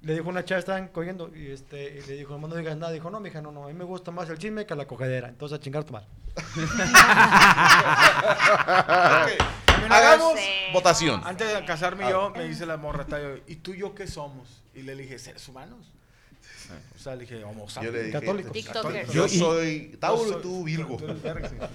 le 0.00 0.14
dijo 0.14 0.30
una 0.30 0.46
chava, 0.46 0.58
estaban 0.58 0.88
cogiendo, 0.88 1.30
y, 1.36 1.50
este, 1.50 1.98
y 1.98 2.08
le 2.08 2.16
dijo, 2.16 2.38
no, 2.38 2.48
no 2.48 2.54
digas 2.54 2.78
nada. 2.78 2.90
Dijo, 2.90 3.10
no, 3.10 3.20
mija, 3.20 3.42
no, 3.42 3.52
no, 3.52 3.64
a 3.64 3.68
mí 3.68 3.74
me 3.74 3.84
gusta 3.84 4.10
más 4.12 4.30
el 4.30 4.38
chisme 4.38 4.64
que 4.64 4.74
la 4.74 4.86
cogedera. 4.86 5.28
Entonces, 5.28 5.58
a 5.58 5.60
chingar 5.60 5.84
tu 5.84 5.92
madre. 5.92 6.08
Hagamos 9.90 10.38
votación. 10.72 11.22
Antes 11.24 11.52
de 11.52 11.64
casarme 11.64 12.08
yo, 12.08 12.30
me 12.30 12.44
dice 12.48 12.66
la 12.66 12.76
morra, 12.76 13.06
Tayo, 13.06 13.40
¿y 13.46 13.56
tú 13.56 13.74
y 13.74 13.78
yo 13.78 13.94
qué 13.94 14.06
somos? 14.06 14.62
Y 14.74 14.82
le 14.82 14.96
dije, 14.96 15.18
¿seres 15.18 15.46
humanos? 15.48 15.92
O 16.94 16.98
sea, 16.98 17.14
le 17.14 17.22
dije, 17.22 17.44
homo 17.44 17.64
Yo 17.64 17.70
sapiens. 17.70 17.94
le 17.94 18.02
dije, 18.04 18.18
Católicos. 18.18 18.52
TikTokers. 18.52 19.12
Yo 19.12 19.28
soy 19.28 19.96
Tauro 20.00 20.30
Yo 20.30 20.38
y 20.38 20.42
tú 20.42 20.64
Virgo. 20.64 20.96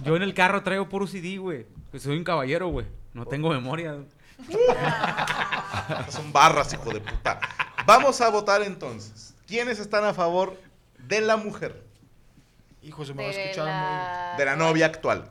Yo 0.03 0.15
en 0.15 0.23
el 0.23 0.33
carro 0.33 0.63
traigo 0.63 0.89
puro 0.89 1.05
CD, 1.07 1.37
güey. 1.37 1.65
Que 1.91 1.99
soy 1.99 2.17
un 2.17 2.23
caballero, 2.23 2.69
güey. 2.69 2.85
No 3.13 3.25
tengo 3.25 3.49
memoria. 3.49 3.97
Son 6.09 6.31
barras, 6.31 6.73
hijo 6.73 6.91
de 6.91 7.01
puta. 7.01 7.39
Vamos 7.85 8.21
a 8.21 8.29
votar 8.29 8.61
entonces. 8.61 9.33
¿Quiénes 9.47 9.79
están 9.79 10.03
a 10.03 10.13
favor 10.13 10.57
de 11.07 11.21
la 11.21 11.37
mujer? 11.37 11.83
Hijo, 12.83 13.05
se 13.05 13.13
me 13.13 13.23
va 13.23 13.29
a 13.29 13.31
escuchar 13.31 13.65
la... 13.65 14.35
De 14.37 14.45
la 14.45 14.55
novia 14.55 14.85
actual. 14.85 15.29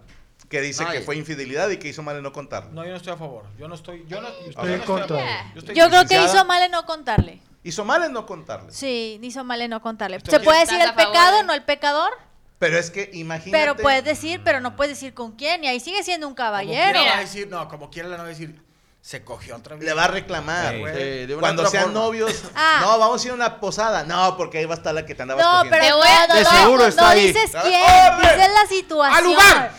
Que 0.49 0.61
dice 0.61 0.85
que 0.87 1.01
fue 1.01 1.17
infidelidad 1.17 1.69
y 1.71 1.77
que 1.79 1.89
hizo 1.89 2.03
mal 2.03 2.17
en 2.17 2.23
no 2.23 2.33
contarlo. 2.33 2.71
No, 2.73 2.85
yo 2.85 2.91
no 2.91 2.97
estoy 2.97 3.13
a 3.13 3.17
favor. 3.17 3.45
Yo 3.59 3.67
no 3.69 3.75
estoy. 3.75 4.05
Yo 4.09 4.21
no, 4.21 4.29
yo 4.29 4.51
Estoy 4.51 4.73
en 4.73 4.81
contra. 4.81 5.53
Yo, 5.55 5.59
estoy- 5.61 5.75
Yo 5.75 5.89
creo 5.89 6.07
que 6.07 6.23
hizo 6.25 6.45
mal 6.45 6.63
en 6.63 6.71
no 6.71 6.87
contarle. 6.87 7.41
Hizo 7.65 7.85
mal 7.85 8.05
en 8.05 8.13
no 8.13 8.27
contarle. 8.27 8.71
Sí, 8.73 9.19
hizo 9.23 9.43
mal 9.43 9.61
en 9.61 9.71
no 9.71 9.83
contarle. 9.83 10.19
Estoy- 10.19 10.39
Se 10.39 10.41
puede 10.45 10.61
decir 10.61 10.79
¿Estás 10.79 10.91
el 10.91 11.07
pecado, 11.07 11.39
de- 11.39 11.43
no 11.45 11.53
el 11.53 11.65
pecador, 11.65 12.13
Pero 12.61 12.79
es 12.79 12.91
que 12.93 13.11
imagínate. 13.13 13.51
pero 13.65 13.77
puedes 13.77 14.05
decir, 14.05 14.41
pero 14.45 14.61
no 14.61 14.77
puedes 14.77 14.95
decir 14.97 15.15
con 15.15 15.33
quién. 15.33 15.65
Y 15.65 15.67
ahí 15.67 15.81
sigue 15.81 16.03
siendo 16.05 16.29
un 16.29 16.35
Como 16.35 16.47
caballero. 16.47 16.93
quiera 17.01 17.11
va 17.13 17.17
a 17.19 17.21
decir, 17.21 17.49
no, 17.49 17.69
como 17.69 17.91
quiera 17.91 18.09
la 18.09 18.17
no 18.17 18.23
va 18.23 18.29
a 18.29 18.33
decir, 18.33 18.63
se 19.07 19.23
cogió 19.23 19.55
otra 19.55 19.77
vez. 19.77 19.85
Le 19.85 19.95
va 19.95 20.05
a 20.07 20.09
reclamar. 20.09 20.73
Sí. 20.75 20.81
güey. 20.81 21.27
Sí, 21.29 21.35
Cuando 21.39 21.65
sean 21.69 21.85
forma. 21.85 22.01
novios, 22.01 22.43
Ah. 22.57 22.79
no, 22.83 22.99
vamos 22.99 23.23
a 23.23 23.25
ir 23.27 23.31
a 23.31 23.35
una 23.35 23.61
posada. 23.61 24.03
No, 24.03 24.37
porque 24.37 24.59
ahí 24.59 24.65
va 24.65 24.75
a 24.75 24.79
estar 24.79 24.93
la 24.93 25.07
que 25.07 25.15
te 25.15 25.23
andabas 25.23 25.45
No, 25.45 25.51
cogiendo. 25.53 25.71
pero 25.71 25.85
Te 25.85 25.91
no, 25.91 25.97
voy 25.99 26.09
a- 26.09 26.27
no, 26.27 26.35
de 26.35 26.43
no, 26.43 26.51
seguro 26.51 26.83
no, 26.83 26.89
está 26.89 27.03
no 27.03 27.09
ahí. 27.09 27.27
dices 27.29 27.51
¿Sabes? 27.53 27.69
quién, 27.73 28.21
dices 28.21 28.51
la 28.53 28.67
situación. 28.69 29.17
¡Al 29.17 29.25
lugar! 29.25 29.73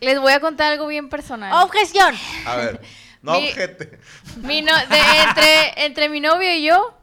Les 0.00 0.18
voy 0.18 0.32
a 0.32 0.40
contar 0.40 0.72
algo 0.72 0.86
bien 0.86 1.10
personal. 1.10 1.52
Objeción. 1.64 2.14
A 2.46 2.56
ver, 2.56 2.80
no 3.20 3.32
Mi- 3.38 3.48
objete. 3.50 3.98
Mi 4.36 4.62
no- 4.62 4.74
de- 4.74 5.22
entre, 5.28 5.84
entre 5.84 6.08
mi 6.08 6.20
novio 6.20 6.50
y 6.54 6.62
yo, 6.64 6.94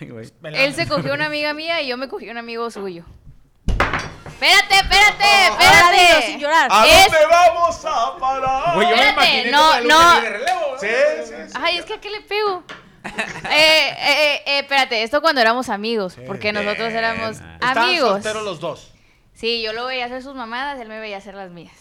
Ay, 0.00 0.08
güey. 0.08 0.32
él 0.54 0.74
se 0.74 0.88
cogió 0.88 1.12
una 1.12 1.26
amiga 1.26 1.52
mía 1.52 1.82
y 1.82 1.88
yo 1.88 1.98
me 1.98 2.08
cogí 2.08 2.30
un 2.30 2.38
amigo 2.38 2.70
suyo. 2.70 3.04
Espérate, 4.40 4.74
espérate, 4.76 5.24
Ahora 5.48 5.90
dilo 5.90 5.98
sin 5.98 6.14
espérate. 6.14 6.38
llorar. 6.38 6.68
¿A 6.70 6.86
Es- 6.86 7.04
dónde 7.10 7.26
vamos 7.26 7.84
a 7.84 8.16
parar? 8.18 8.74
Güey, 8.74 8.88
yo 8.88 8.96
me 8.96 9.08
Espérate, 9.08 9.26
imaginé 9.30 9.50
no, 9.50 9.70
la 9.70 9.80
no. 9.80 10.14
libre 10.14 10.30
de 10.30 10.38
relevo, 10.38 10.60
¿no? 10.74 10.78
Sí, 10.80 10.86
sí, 11.26 11.32
sí. 11.48 11.58
Ay, 11.60 11.78
es 11.78 11.84
que 11.84 11.94
a 11.94 12.00
qué 12.00 12.10
le 12.10 12.20
pego. 12.22 12.62
Eh, 13.08 13.50
eh, 13.50 13.94
eh, 13.98 14.42
eh, 14.46 14.58
espérate, 14.58 15.02
esto 15.02 15.22
cuando 15.22 15.40
éramos 15.40 15.68
amigos, 15.70 16.16
porque 16.26 16.52
nosotros 16.52 16.92
éramos 16.92 17.36
Estaban 17.38 17.78
amigos. 17.78 18.10
solteros 18.10 18.42
los 18.44 18.60
dos. 18.60 18.92
Sí, 19.34 19.62
yo 19.62 19.72
lo 19.72 19.86
veía 19.86 20.04
hacer 20.06 20.22
sus 20.22 20.34
mamadas, 20.34 20.78
él 20.80 20.88
me 20.88 21.00
veía 21.00 21.16
hacer 21.16 21.34
las 21.34 21.50
mías. 21.50 21.72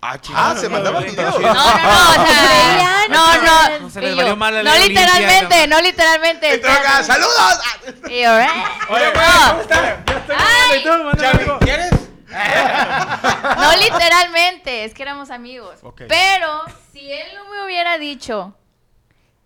Ah, 0.00 0.16
Ah, 0.34 0.54
se 0.58 0.68
mandaban 0.70 1.04
videos. 1.04 1.38
No, 1.38 1.48
no, 1.48 1.52
no, 1.52 1.52
o 1.52 2.26
sea, 2.26 2.48
Veían, 2.48 3.10
no, 3.10 3.34
no, 3.42 3.78
No 3.80 3.90
se 3.90 4.00
les 4.00 4.12
y 4.14 4.16
valió 4.16 4.36
mal 4.36 4.54
la 4.54 4.62
no 4.62 4.78
literalmente, 4.86 5.66
no. 5.66 5.80
literalmente. 5.82 6.54
Acá, 6.66 7.02
¡Saludos! 7.02 7.60
Y 8.08 8.22
yo, 8.22 8.38
¿eh? 8.38 8.48
Oye, 8.88 9.10
güey, 9.10 9.26
No. 9.26 9.48
¿cómo 9.50 9.60
estás? 9.60 9.80
Ya 10.06 10.16
estoy 10.16 10.36
Ay. 10.38 10.46
grabando 10.46 10.76
y 10.76 10.82
todo, 10.84 11.04
mándame 11.04 11.30
Chavi, 11.32 11.44
algo. 11.44 11.58
¿quieres? 11.58 11.89
No 13.56 13.76
literalmente, 13.76 14.84
es 14.84 14.94
que 14.94 15.02
éramos 15.02 15.30
amigos. 15.30 15.80
Pero 16.08 16.62
si 16.92 17.12
él 17.12 17.28
no 17.36 17.50
me 17.50 17.64
hubiera 17.64 17.98
dicho 17.98 18.54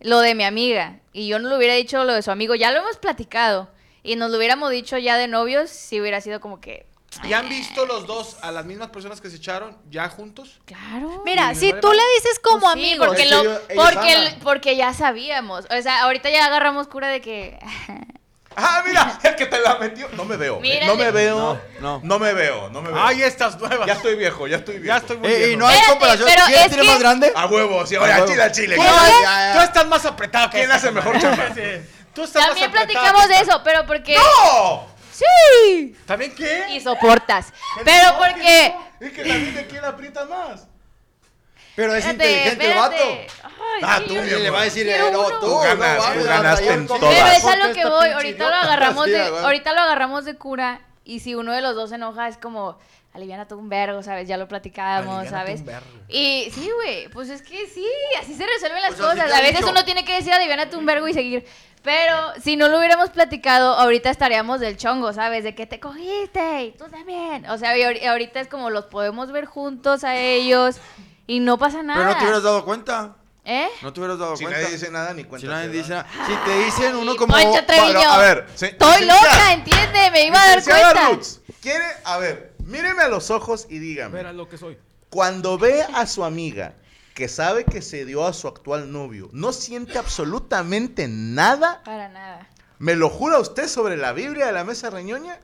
lo 0.01 0.20
de 0.20 0.35
mi 0.35 0.44
amiga 0.44 1.01
y 1.12 1.27
yo 1.29 1.38
no 1.38 1.49
le 1.49 1.57
hubiera 1.57 1.75
dicho 1.75 2.05
lo 2.05 2.12
de 2.12 2.23
su 2.23 2.31
amigo, 2.31 2.55
ya 2.55 2.70
lo 2.73 2.81
hemos 2.81 2.97
platicado 2.99 3.70
y 4.03 4.16
nos 4.16 4.31
lo 4.31 4.37
hubiéramos 4.38 4.70
dicho 4.70 4.99
ya 4.99 5.16
de 5.16 5.29
novios, 5.29 5.70
si 5.70 6.01
hubiera 6.01 6.20
sido 6.20 6.40
como 6.40 6.61
que, 6.61 6.87
¿Y 7.23 7.33
han 7.33 7.49
visto 7.49 7.87
los 7.87 8.07
dos 8.09 8.38
a 8.42 8.51
las 8.51 8.64
mismas 8.64 8.90
personas 8.90 9.20
que 9.20 9.31
se 9.31 9.37
echaron 9.37 9.79
ya 9.88 10.09
juntos? 10.09 10.61
claro. 10.64 11.23
Mira, 11.25 11.55
si 11.55 11.73
tú 11.81 11.92
le 11.92 12.03
dices 12.16 12.40
como 12.42 12.61
Pues 12.61 12.73
sí, 12.75 12.81
amigo, 12.81 13.07
porque, 13.07 13.27
lo- 13.27 13.61
porque, 13.77 14.37
porque 14.42 14.77
ya 14.77 14.92
sabíamos. 14.92 15.64
O 15.70 15.83
sea, 15.83 16.03
ahorita 16.03 16.29
ya 16.31 16.44
agarramos 16.47 16.88
cura 16.88 17.09
de 17.09 17.20
que. 17.20 17.59
Ah, 18.57 18.83
mira, 18.87 19.19
el 19.23 19.35
que 19.37 19.47
te 19.47 19.61
la 19.61 19.77
metió. 19.77 20.09
No 20.12 20.25
me 20.25 20.37
veo. 20.37 20.61
Mírale. 20.61 20.87
No 20.87 20.97
me 20.97 21.11
veo. 21.11 21.38
No, 21.38 21.61
No, 21.81 22.01
no. 22.03 22.19
me 22.19 22.33
veo. 22.33 22.69
No 22.71 22.83
me 22.83 22.90
veo. 22.90 23.03
Ay, 23.03 23.23
estas 23.23 23.59
nuevas. 23.59 23.87
ya 23.87 23.95
estoy 23.95 24.17
viejo, 24.17 24.47
ya 24.47 24.57
estoy 24.59 24.79
viejo. 24.79 24.87
Ya 24.95 24.97
estoy 24.99 25.17
muy 25.19 25.29
Eh, 25.31 25.37
viejo. 25.37 25.53
y 25.53 25.57
no 25.57 25.67
hay 25.67 25.75
Espérate, 25.77 25.93
comparación. 25.99 26.29
pero 26.33 26.47
¿Quién 26.47 26.59
es 26.61 26.69
tiene 26.69 26.83
que- 26.83 26.88
más 26.88 26.99
grande? 27.01 27.33
A 27.35 27.47
huevo, 27.47 27.87
sí, 27.87 27.97
A 27.97 28.01
oye, 28.03 28.25
chile 28.27 28.43
al 28.43 28.53
chile. 28.53 28.77
¿Qué? 28.77 28.83
¿Quién- 28.83 28.95
¿Qué? 29.17 29.23
Ya, 29.23 29.53
Tú 29.55 29.61
estás 29.61 29.87
más 29.87 30.05
apretado 30.07 30.51
que 30.51 30.59
¿Quién 30.59 30.73
hace 30.73 30.90
mejor 30.90 31.19
chamba? 31.21 31.49
Sí. 31.55 31.62
Tú 32.14 32.23
estás 32.25 32.47
También 32.47 32.71
más 32.71 32.81
apretado 32.81 33.12
platicamos 33.14 33.29
de 33.29 33.40
eso, 33.40 33.61
pero 33.64 33.87
porque. 33.87 34.14
¡No! 34.17 34.87
¡Sí! 35.12 35.97
¿También 36.07 36.35
qué? 36.35 36.64
Y 36.71 36.81
soportas. 36.81 37.53
Pero 37.85 38.12
No, 38.12 38.19
porque. 38.19 38.75
Es 39.01 39.12
que 39.12 39.23
también 39.25 39.55
de 39.55 39.67
quién 39.67 39.85
aprieta 39.85 40.25
más. 40.27 40.67
Pero 41.77 41.95
es 41.95 42.05
Espérate, 42.07 42.31
inteligente 42.33 42.65
el 42.65 42.71
espérate. 42.71 43.27
vato. 43.37 43.51
Ay, 43.77 43.83
Ah, 43.83 44.01
tú, 44.07 44.15
le 44.15 44.51
va 44.51 44.61
a 44.61 44.65
decir, 44.65 44.89
eh, 44.89 44.99
no, 45.13 45.21
uno. 45.27 45.39
tú, 45.41 45.47
Tú 45.47 45.59
ganas, 45.59 45.97
no, 46.15 46.21
tú 46.21 46.27
ganaste 46.27 46.73
en 46.73 46.87
con- 46.87 47.01
todas. 47.01 47.15
Pero 47.15 47.27
es 47.37 47.45
a 47.45 47.67
lo 47.69 47.75
que 47.75 47.85
voy. 47.85 48.09
Ahorita 48.11 48.49
lo 48.49 48.55
agarramos 48.55 49.07
de, 49.07 49.21
ahorita 49.27 49.73
lo 49.73 49.81
agarramos 49.81 50.25
de 50.25 50.37
cura. 50.37 50.81
Y 51.05 51.21
si 51.21 51.35
uno 51.35 51.53
de 51.53 51.61
los 51.61 51.75
dos 51.75 51.91
se 51.91 51.97
enoja, 51.97 52.29
es 52.29 52.37
como, 52.39 52.79
aliviana 53.13 53.47
tú 53.49 53.59
un 53.59 53.69
vergo, 53.69 54.03
¿sabes? 54.03 54.27
Ya 54.29 54.37
lo 54.37 54.47
platicábamos, 54.49 55.29
¿sabes? 55.29 55.61
un 55.61 55.67
vergo. 55.67 55.87
Y 56.09 56.51
sí, 56.55 56.71
güey, 56.75 57.09
pues 57.09 57.29
es 57.29 57.43
que 57.43 57.67
sí, 57.67 57.87
así 58.21 58.35
se 58.35 58.47
resuelven 58.47 58.81
las 58.81 58.95
Pues 58.95 59.09
cosas. 59.09 59.33
A 59.33 59.41
veces 59.41 59.59
dicho. 59.59 59.71
uno 59.71 59.85
tiene 59.85 60.05
que 60.05 60.15
decir, 60.15 60.33
aliviánate 60.33 60.77
un 60.77 60.87
vergo 60.87 61.07
y 61.09 61.13
seguir. 61.13 61.45
Pero 61.83 62.33
si 62.43 62.57
no 62.57 62.69
lo 62.69 62.79
hubiéramos 62.79 63.11
platicado, 63.11 63.75
ahorita 63.75 64.09
estaríamos 64.09 64.61
del 64.61 64.79
chongo, 64.79 65.13
¿sabes? 65.13 65.45
De 65.45 65.55
que 65.55 65.67
te 65.67 65.79
cogiste 65.81 66.63
y 66.63 66.71
tú 66.73 66.85
también. 66.89 67.45
O 67.51 67.59
sea, 67.59 67.75
ahorita 68.11 68.41
es 68.41 68.49
como 68.49 68.71
los 68.71 68.87
podemos 68.87 69.31
ver 69.33 69.45
juntos 69.45 70.03
a 70.05 70.17
ellos 70.17 70.77
y 71.27 71.41
no 71.41 71.59
pasa 71.59 71.83
nada. 71.83 71.99
Pero 72.01 72.11
no 72.13 72.19
te 72.19 72.25
hubieras 72.25 72.43
dado 72.43 72.65
cuenta. 72.65 73.17
¿Eh? 73.47 73.69
No 73.83 73.93
te 73.93 74.01
hubieras 74.01 74.19
dado 74.19 74.37
Si 74.37 74.45
cuenta. 74.45 74.61
nadie 74.63 74.73
dice 74.75 74.91
nada, 74.91 75.13
ni 75.13 75.25
cuenta. 75.25 75.47
Si 75.47 75.53
nadie 75.53 75.69
dice 75.69 75.93
da. 75.93 76.03
nada. 76.05 76.27
Si 76.27 76.35
te 76.51 76.65
dicen 76.65 76.97
uno 76.97 77.15
como. 77.17 77.35
Poncho 77.35 77.65
Treviño. 77.67 77.93
Bueno, 77.93 78.11
a 78.11 78.19
ver, 78.19 78.47
se- 78.55 78.67
Estoy 78.69 79.05
loca, 79.05 79.53
entiende, 79.53 80.11
me 80.13 80.27
iba 80.27 80.43
a 80.43 80.47
dar 80.49 80.65
cuenta. 80.65 81.09
Roots, 81.11 81.41
quiere, 81.61 81.85
a 82.05 82.17
ver, 82.19 82.55
míreme 82.65 83.03
a 83.03 83.09
los 83.09 83.31
ojos 83.31 83.67
y 83.69 83.79
dígame. 83.81 84.15
Verás 84.15 84.35
lo 84.35 84.49
que 84.49 84.57
soy. 84.57 84.79
Cuando 85.11 85.59
ve 85.59 85.83
a 85.83 86.07
su 86.07 86.25
amiga 86.25 86.73
que 87.15 87.29
sabe 87.29 87.65
que 87.65 87.83
se 87.83 88.05
dio 88.07 88.27
a 88.27 88.33
su 88.33 88.49
actual 88.49 88.91
novio, 88.91 89.29
no 89.33 89.53
siente 89.53 89.99
absolutamente 89.99 91.07
nada. 91.07 91.83
Para 91.85 92.09
nada. 92.09 92.49
¿Me 92.79 92.97
lo 92.97 93.09
jura 93.11 93.39
usted 93.39 93.69
sobre 93.69 93.97
la 93.97 94.13
Biblia 94.13 94.47
de 94.47 94.53
la 94.53 94.65
mesa 94.65 94.89
reñoña? 94.91 95.39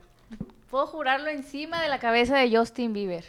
Puedo 0.71 0.87
jurarlo 0.87 1.29
encima 1.29 1.83
de 1.83 1.89
la 1.89 1.99
cabeza 2.01 2.37
de 2.39 2.57
Justin 2.57 2.93
Bieber. 2.93 3.25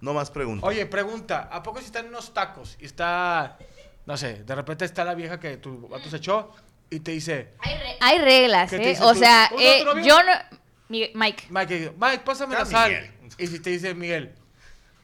No 0.00 0.14
más 0.14 0.30
preguntas. 0.30 0.66
Oye, 0.68 0.86
pregunta, 0.86 1.48
¿a 1.50 1.62
poco 1.62 1.80
si 1.80 1.86
están 1.86 2.04
en 2.04 2.10
unos 2.10 2.32
tacos 2.32 2.76
y 2.80 2.86
está, 2.86 3.58
no 4.06 4.16
sé, 4.16 4.44
de 4.44 4.54
repente 4.54 4.84
está 4.84 5.04
la 5.04 5.14
vieja 5.14 5.40
que 5.40 5.56
tu 5.56 5.88
vato 5.88 6.08
se 6.08 6.16
echó 6.18 6.52
y 6.90 7.00
te 7.00 7.10
dice, 7.12 7.54
Hay 8.00 8.18
reglas, 8.18 8.70
¿Qué 8.70 8.76
te 8.78 8.84
¿eh? 8.84 8.88
dice 8.90 9.02
O 9.02 9.12
tú? 9.12 9.18
sea, 9.18 9.48
¿Cómo 9.50 9.60
se 9.60 9.78
llama 9.84 10.00
eh, 10.00 10.04
yo 10.04 10.22
no... 10.22 10.32
Mi- 10.88 11.10
Mike. 11.14 11.44
Mike, 11.50 11.92
Mike, 12.00 12.22
pásame 12.24 12.54
la 12.54 12.64
sal. 12.64 12.90
Miguel. 12.90 13.12
Y 13.36 13.46
si 13.46 13.60
te 13.60 13.70
dice 13.70 13.92
Miguel, 13.94 14.34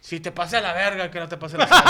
si 0.01 0.19
te 0.21 0.33
pase 0.33 0.57
a 0.57 0.61
la 0.63 0.73
verga, 0.73 1.11
que 1.11 1.19
no 1.21 1.29
te 1.29 1.37
pase 1.37 1.59
la 1.59 1.67
sal. 1.69 1.85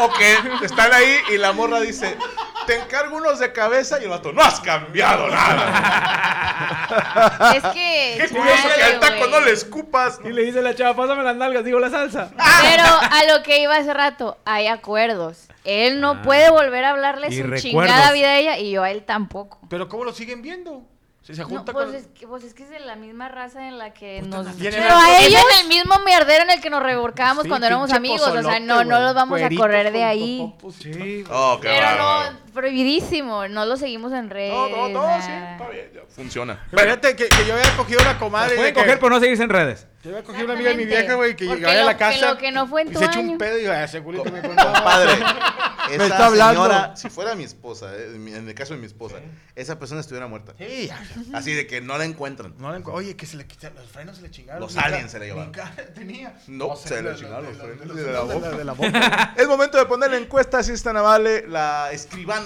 O, 0.00 0.04
o 0.04 0.12
que 0.12 0.36
están 0.66 0.92
ahí 0.92 1.16
y 1.32 1.38
la 1.38 1.52
morra 1.52 1.80
dice, 1.80 2.18
te 2.66 2.76
encargo 2.76 3.16
unos 3.16 3.38
de 3.38 3.52
cabeza 3.52 4.00
y 4.00 4.04
el 4.04 4.10
vato, 4.10 4.32
no 4.32 4.42
has 4.42 4.60
cambiado 4.60 5.28
nada. 5.28 6.50
Es 7.54 7.62
que... 7.72 8.18
Qué 8.20 8.28
curioso 8.34 8.68
que 8.76 8.82
al 8.84 9.00
taco 9.00 9.26
no 9.26 9.40
le 9.40 9.52
escupas. 9.52 10.20
Y 10.24 10.28
le 10.30 10.42
dice 10.42 10.62
la 10.62 10.74
chava, 10.74 10.94
pásame 10.94 11.22
las 11.24 11.36
nalgas, 11.36 11.64
digo 11.64 11.80
la 11.80 11.90
salsa. 11.90 12.30
Pero 12.36 12.84
a 12.84 13.24
lo 13.36 13.42
que 13.42 13.60
iba 13.60 13.76
hace 13.76 13.92
rato, 13.92 14.38
hay 14.44 14.66
acuerdos. 14.68 15.48
Él 15.64 16.00
no 16.00 16.10
Ah. 16.12 16.22
puede 16.22 16.50
volver 16.50 16.84
a 16.84 16.90
hablarle 16.90 17.28
Y 17.28 17.36
su 17.38 17.42
recuerdos. 17.44 17.62
chingada 17.62 18.12
vida 18.12 18.28
a 18.28 18.36
ella 18.38 18.58
y 18.58 18.70
yo 18.70 18.82
a 18.82 18.90
él 18.90 19.02
tampoco. 19.04 19.58
Pero 19.68 19.88
¿cómo 19.88 20.04
lo 20.04 20.12
siguen 20.12 20.42
viendo? 20.42 20.82
Si 21.22 21.34
se 21.34 21.40
No, 21.42 21.48
junta 21.48 21.72
pues, 21.72 21.86
con... 21.86 21.94
es 21.94 22.06
que, 22.08 22.26
pues 22.28 22.44
es 22.44 22.52
que 22.54 22.64
es 22.64 22.70
de 22.70 22.80
la 22.80 22.96
misma 22.96 23.28
raza 23.30 23.66
en 23.66 23.78
la 23.78 23.94
que 23.94 24.18
Pues 24.20 24.28
nos... 24.30 24.46
Pero 24.56 24.94
a 24.94 25.18
ellos... 25.20 25.40
en 25.54 25.60
el 25.62 25.68
mismo 25.68 25.98
mierdero 26.04 26.44
en 26.44 26.50
el 26.50 26.60
que 26.60 26.68
nos 26.68 26.82
revolcábamos 26.82 27.44
Sí, 27.44 27.48
cuando 27.48 27.66
éramos 27.66 27.90
amigos. 27.92 28.20
O 28.28 28.42
sea, 28.42 28.60
no, 28.60 28.84
no 28.84 29.00
los 29.00 29.14
vamos 29.14 29.40
a 29.40 29.48
correr 29.56 29.90
de 29.90 30.04
ahí. 30.04 30.38
totopos. 30.38 30.74
Sí. 30.76 31.24
Oh, 31.30 31.58
qué 31.62 31.68
Pero 31.68 31.96
no, 31.96 32.43
prohibidísimo. 32.54 33.48
No 33.48 33.66
lo 33.66 33.76
seguimos 33.76 34.12
en 34.12 34.30
redes. 34.30 34.52
No, 34.52 34.68
no, 34.68 34.88
no, 34.88 35.22
sí, 35.22 35.30
está 35.30 35.68
bien, 35.68 35.90
ya 35.94 36.00
funciona. 36.08 36.64
Imagínate 36.72 37.16
que, 37.16 37.28
que 37.28 37.46
yo 37.46 37.54
había 37.54 37.76
cogido 37.76 38.00
una 38.02 38.18
comadre. 38.18 38.54
pueden 38.56 38.72
de 38.74 38.80
que- 38.80 38.80
coger, 38.86 38.98
pero 38.98 39.10
no 39.10 39.20
seguirse 39.20 39.42
en 39.42 39.50
redes. 39.50 39.86
Yo 40.02 40.10
había 40.10 40.22
cogido 40.22 40.44
una 40.44 40.54
amiga 40.54 40.70
de 40.70 40.76
mi 40.76 40.84
vieja, 40.84 41.14
güey, 41.14 41.34
que 41.34 41.46
llegaba 41.46 41.80
a 41.80 41.84
la 41.84 41.96
casa. 41.96 42.18
que 42.18 42.26
lo 42.26 42.38
que 42.38 42.52
no 42.52 42.66
fue 42.66 42.82
en 42.82 42.88
y 42.88 42.92
tu 42.92 42.98
se 42.98 43.04
echa 43.06 43.18
año. 43.20 43.32
un 43.32 43.38
pedo 43.38 43.58
y 43.58 43.64
yo, 43.64 43.72
"Ah, 43.72 43.88
seguro 43.88 44.22
que 44.22 44.30
me 44.30 44.42
Compadre, 44.42 45.12
esa 45.90 46.04
está 46.06 46.26
hablando. 46.26 46.62
señora, 46.64 46.96
si 46.96 47.08
fuera 47.08 47.34
mi 47.34 47.44
esposa, 47.44 47.90
eh, 47.96 48.12
en 48.14 48.46
el 48.48 48.54
caso 48.54 48.74
de 48.74 48.80
mi 48.80 48.86
esposa, 48.86 49.16
esa 49.56 49.78
persona 49.78 50.02
estuviera 50.02 50.26
muerta. 50.26 50.52
Sí. 50.58 50.90
Así 51.32 51.54
de 51.54 51.66
que 51.66 51.80
no 51.80 51.96
la 51.96 52.04
encuentran. 52.04 52.52
No 52.58 52.70
le 52.70 52.80
encu- 52.84 52.92
Oye, 52.92 53.16
que 53.16 53.24
se 53.24 53.38
le 53.38 53.46
quitaron 53.46 53.78
los 53.78 53.88
frenos, 53.90 54.16
se 54.16 54.22
le 54.24 54.30
chingaron. 54.30 54.60
Los 54.60 54.76
aliens 54.76 55.10
se 55.10 55.18
le 55.18 55.26
llevaron. 55.26 55.52
tenía. 55.94 56.34
No, 56.48 56.76
se 56.76 57.02
le 57.02 57.14
chingaron 57.16 57.46
los 57.46 57.56
frenos 57.56 57.96
de- 57.96 58.64
la 58.64 58.72
boca. 58.74 59.32
Es 59.38 59.48
momento 59.48 59.78
de 59.78 59.86
poner 59.86 60.10
la 60.10 60.18
encuesta, 60.18 60.62
si 60.62 60.72
es 60.72 60.82
tan 60.82 60.98
amable, 60.98 61.46
la 61.48 61.90
escribana 61.92 62.43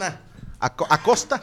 Aco- 0.61 0.87
Acosta. 0.91 1.43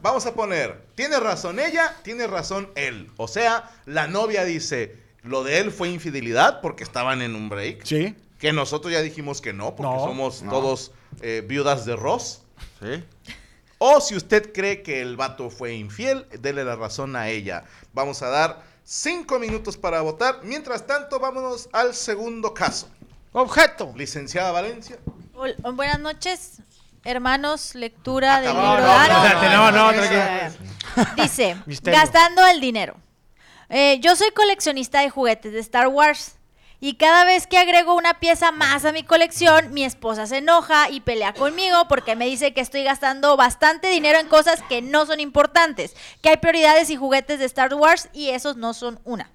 Vamos 0.00 0.26
a 0.26 0.34
poner, 0.34 0.86
tiene 0.94 1.18
razón 1.18 1.58
ella, 1.58 1.96
tiene 2.02 2.26
razón 2.26 2.70
él. 2.76 3.10
O 3.16 3.26
sea, 3.26 3.70
la 3.84 4.06
novia 4.06 4.44
dice, 4.44 4.96
lo 5.22 5.42
de 5.42 5.58
él 5.58 5.72
fue 5.72 5.88
infidelidad 5.88 6.60
porque 6.60 6.84
estaban 6.84 7.20
en 7.20 7.34
un 7.34 7.48
break. 7.48 7.84
Sí. 7.84 8.14
Que 8.38 8.52
nosotros 8.52 8.92
ya 8.92 9.02
dijimos 9.02 9.40
que 9.40 9.52
no, 9.52 9.74
porque 9.74 9.92
No, 9.96 10.04
somos 10.04 10.42
no. 10.42 10.50
todos 10.52 10.92
eh, 11.20 11.42
viudas 11.46 11.84
de 11.84 11.96
Ross. 11.96 12.42
Sí. 12.80 13.02
O 13.78 14.00
si 14.00 14.14
usted 14.16 14.52
cree 14.52 14.82
que 14.82 15.00
el 15.02 15.16
vato 15.16 15.50
fue 15.50 15.74
infiel, 15.74 16.26
dele 16.40 16.64
la 16.64 16.76
razón 16.76 17.16
a 17.16 17.28
ella. 17.28 17.64
Vamos 17.92 18.22
a 18.22 18.28
dar 18.28 18.62
cinco 18.84 19.38
minutos 19.40 19.76
para 19.76 20.00
votar. 20.00 20.40
Mientras 20.44 20.86
tanto, 20.86 21.18
vámonos 21.18 21.68
al 21.72 21.94
segundo 21.94 22.54
caso. 22.54 22.88
Objeto. 23.32 23.92
Licenciada 23.96 24.52
Valencia. 24.52 24.98
Buenas 25.74 26.00
noches, 26.00 26.58
hermanos, 27.04 27.74
lectura 27.74 28.40
del 28.40 28.54
libro. 28.54 28.86
no, 29.50 29.70
no, 29.72 29.92
no. 29.92 30.02
Dice, 31.16 31.56
gastando 31.82 32.46
el 32.46 32.60
dinero. 32.60 32.96
Eh, 33.68 33.98
yo 34.00 34.16
soy 34.16 34.30
coleccionista 34.30 35.00
de 35.00 35.10
juguetes 35.10 35.52
de 35.52 35.60
Star 35.60 35.88
Wars 35.88 36.36
Y 36.80 36.94
cada 36.94 37.24
vez 37.24 37.46
que 37.46 37.58
agrego 37.58 37.94
una 37.94 38.14
pieza 38.14 38.50
más 38.50 38.84
a 38.84 38.92
mi 38.92 39.02
colección, 39.02 39.74
mi 39.74 39.84
esposa 39.84 40.26
se 40.26 40.38
enoja 40.38 40.88
y 40.88 41.00
pelea 41.00 41.34
conmigo 41.34 41.86
porque 41.88 42.16
me 42.16 42.26
dice 42.26 42.54
que 42.54 42.60
estoy 42.60 42.84
gastando 42.84 43.36
bastante 43.36 43.88
dinero 43.88 44.18
en 44.18 44.28
cosas 44.28 44.62
que 44.68 44.80
no 44.80 45.04
son 45.04 45.20
importantes, 45.20 45.96
que 46.22 46.30
hay 46.30 46.36
prioridades 46.36 46.88
y 46.90 46.96
juguetes 46.96 47.40
de 47.40 47.44
Star 47.46 47.74
Wars 47.74 48.08
y 48.12 48.30
esos 48.30 48.56
no 48.56 48.74
son 48.74 49.00
una. 49.04 49.30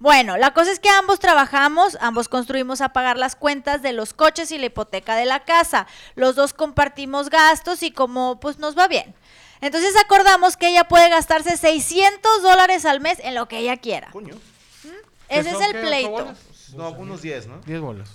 Bueno, 0.00 0.36
la 0.36 0.54
cosa 0.54 0.70
es 0.70 0.78
que 0.78 0.88
ambos 0.88 1.18
trabajamos, 1.18 1.98
ambos 2.00 2.28
construimos 2.28 2.80
a 2.80 2.90
pagar 2.90 3.16
las 3.16 3.34
cuentas 3.34 3.82
de 3.82 3.92
los 3.92 4.14
coches 4.14 4.52
y 4.52 4.58
la 4.58 4.66
hipoteca 4.66 5.16
de 5.16 5.24
la 5.24 5.44
casa. 5.44 5.86
Los 6.14 6.36
dos 6.36 6.54
compartimos 6.54 7.30
gastos 7.30 7.82
y 7.82 7.90
como 7.90 8.38
pues 8.38 8.58
nos 8.58 8.78
va 8.78 8.86
bien. 8.86 9.14
Entonces 9.60 9.96
acordamos 9.96 10.56
que 10.56 10.68
ella 10.68 10.84
puede 10.84 11.08
gastarse 11.08 11.56
600 11.56 12.42
dólares 12.42 12.84
al 12.84 13.00
mes 13.00 13.18
en 13.20 13.34
lo 13.34 13.48
que 13.48 13.58
ella 13.58 13.76
quiera. 13.76 14.10
Coño. 14.12 14.36
Ese 15.28 15.50
es 15.50 15.60
el 15.60 15.80
pleito. 15.80 16.32
No, 16.74 16.90
unos 16.90 17.22
10, 17.22 17.46
¿no? 17.48 17.58
10 17.66 17.80
bolas. 17.80 18.08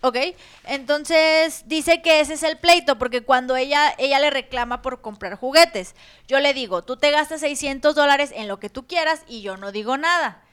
¿Ok? 0.00 0.16
Entonces 0.64 1.64
dice 1.66 2.02
que 2.02 2.20
ese 2.20 2.34
es 2.34 2.42
el 2.42 2.58
pleito, 2.58 2.98
porque 2.98 3.22
cuando 3.22 3.56
ella, 3.56 3.94
ella 3.98 4.18
le 4.18 4.30
reclama 4.30 4.82
por 4.82 5.00
comprar 5.00 5.36
juguetes, 5.36 5.94
yo 6.26 6.40
le 6.40 6.52
digo, 6.52 6.82
tú 6.82 6.96
te 6.96 7.10
gastas 7.10 7.40
600 7.40 7.94
dólares 7.94 8.30
en 8.34 8.48
lo 8.48 8.58
que 8.58 8.70
tú 8.70 8.86
quieras 8.86 9.22
y 9.28 9.42
yo 9.42 9.56
no 9.56 9.72
digo 9.72 9.96
nada. 9.96 10.43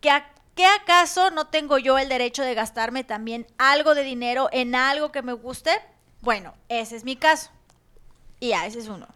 ¿Qué, 0.00 0.10
a- 0.10 0.30
¿Qué 0.54 0.64
acaso 0.66 1.30
no 1.30 1.48
tengo 1.48 1.78
yo 1.78 1.98
el 1.98 2.08
derecho 2.08 2.42
de 2.42 2.54
gastarme 2.54 3.04
también 3.04 3.46
algo 3.58 3.94
de 3.94 4.02
dinero 4.02 4.48
en 4.52 4.74
algo 4.74 5.12
que 5.12 5.22
me 5.22 5.32
guste? 5.34 5.70
Bueno, 6.22 6.54
ese 6.68 6.96
es 6.96 7.04
mi 7.04 7.16
caso. 7.16 7.50
Y 8.40 8.48
ya, 8.50 8.66
ese 8.66 8.78
es 8.80 8.88
uno. 8.88 9.06